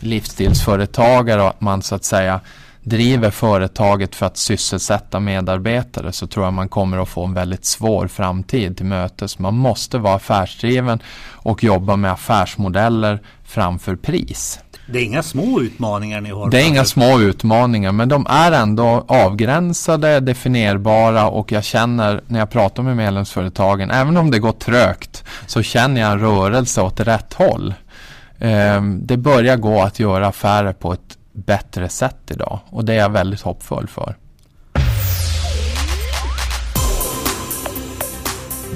livsstilsföretagare 0.01 1.41
och 1.41 1.49
att 1.49 1.61
man 1.61 1.81
så 1.81 1.95
att 1.95 2.03
säga 2.03 2.39
driver 2.85 3.31
företaget 3.31 4.15
för 4.15 4.25
att 4.25 4.37
sysselsätta 4.37 5.19
medarbetare 5.19 6.11
så 6.11 6.27
tror 6.27 6.45
jag 6.45 6.53
man 6.53 6.69
kommer 6.69 6.97
att 6.97 7.09
få 7.09 7.25
en 7.25 7.33
väldigt 7.33 7.65
svår 7.65 8.07
framtid 8.07 8.77
till 8.77 8.85
mötes. 8.85 9.39
Man 9.39 9.57
måste 9.57 9.97
vara 9.97 10.15
affärsdriven 10.15 10.99
och 11.31 11.63
jobba 11.63 11.95
med 11.95 12.11
affärsmodeller 12.11 13.21
framför 13.43 13.95
pris. 13.95 14.59
Det 14.87 14.99
är 14.99 15.03
inga 15.03 15.23
små 15.23 15.61
utmaningar 15.61 16.21
ni 16.21 16.29
har? 16.29 16.49
Det 16.49 16.61
är 16.61 16.67
inga 16.67 16.85
små 16.85 17.19
utmaningar 17.19 17.91
men 17.91 18.09
de 18.09 18.27
är 18.29 18.51
ändå 18.51 19.05
avgränsade, 19.07 20.19
definierbara 20.19 21.27
och 21.27 21.51
jag 21.51 21.63
känner 21.63 22.21
när 22.27 22.39
jag 22.39 22.49
pratar 22.49 22.83
med 22.83 22.97
medlemsföretagen, 22.97 23.91
även 23.91 24.17
om 24.17 24.31
det 24.31 24.39
går 24.39 24.51
trögt, 24.51 25.23
så 25.47 25.61
känner 25.61 26.01
jag 26.01 26.11
en 26.11 26.19
rörelse 26.19 26.81
åt 26.81 26.99
rätt 26.99 27.33
håll. 27.33 27.73
Ehm, 28.39 28.99
det 29.05 29.17
börjar 29.17 29.57
gå 29.57 29.81
att 29.81 29.99
göra 29.99 30.27
affärer 30.27 30.73
på 30.73 30.93
ett 30.93 31.17
bättre 31.35 31.89
sätt 31.89 32.31
idag 32.31 32.59
och 32.69 32.85
det 32.85 32.93
är 32.93 32.97
jag 32.97 33.09
väldigt 33.09 33.41
hoppfull 33.41 33.87
för. 33.87 34.15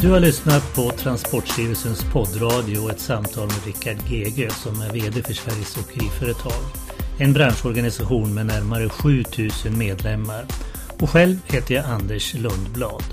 Du 0.02 0.12
har 0.12 0.20
lyssnat 0.20 0.76
på 0.76 0.90
Transportstyrelsens 0.90 2.04
poddradio 2.14 2.80
och 2.80 2.92
ett 2.92 3.00
samtal 3.00 3.48
med 3.48 3.66
Rickard 3.66 4.10
Gege 4.10 4.50
som 4.50 4.82
är 4.82 4.94
VD 4.94 5.24
för 5.24 5.34
Sveriges 5.34 5.78
Åkeriföretag. 5.78 6.64
En 7.18 7.34
branschorganisation 7.34 8.34
med 8.34 8.46
närmare 8.46 8.90
7000 8.90 9.78
medlemmar. 9.78 10.46
Och 11.00 11.10
själv 11.10 11.38
heter 11.46 11.76
jag 11.76 11.86
Anders 11.86 12.34
Lundblad. 12.34 13.04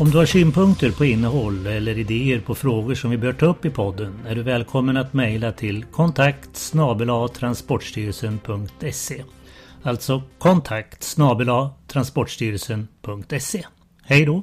Om 0.00 0.10
du 0.10 0.18
har 0.18 0.26
synpunkter 0.26 0.90
på 0.90 1.04
innehåll 1.04 1.66
eller 1.66 1.98
idéer 1.98 2.40
på 2.40 2.54
frågor 2.54 2.94
som 2.94 3.10
vi 3.10 3.18
bör 3.18 3.32
ta 3.32 3.46
upp 3.46 3.64
i 3.64 3.70
podden 3.70 4.26
är 4.26 4.34
du 4.34 4.42
välkommen 4.42 4.96
att 4.96 5.12
mejla 5.12 5.52
till 5.52 5.84
kontakt 5.84 6.56
transportstyrelsen.se 7.28 9.24
Alltså 9.82 10.22
kontakt 10.38 11.04
transportstyrelsen.se 11.88 13.66
Hej 14.02 14.24
då! 14.24 14.42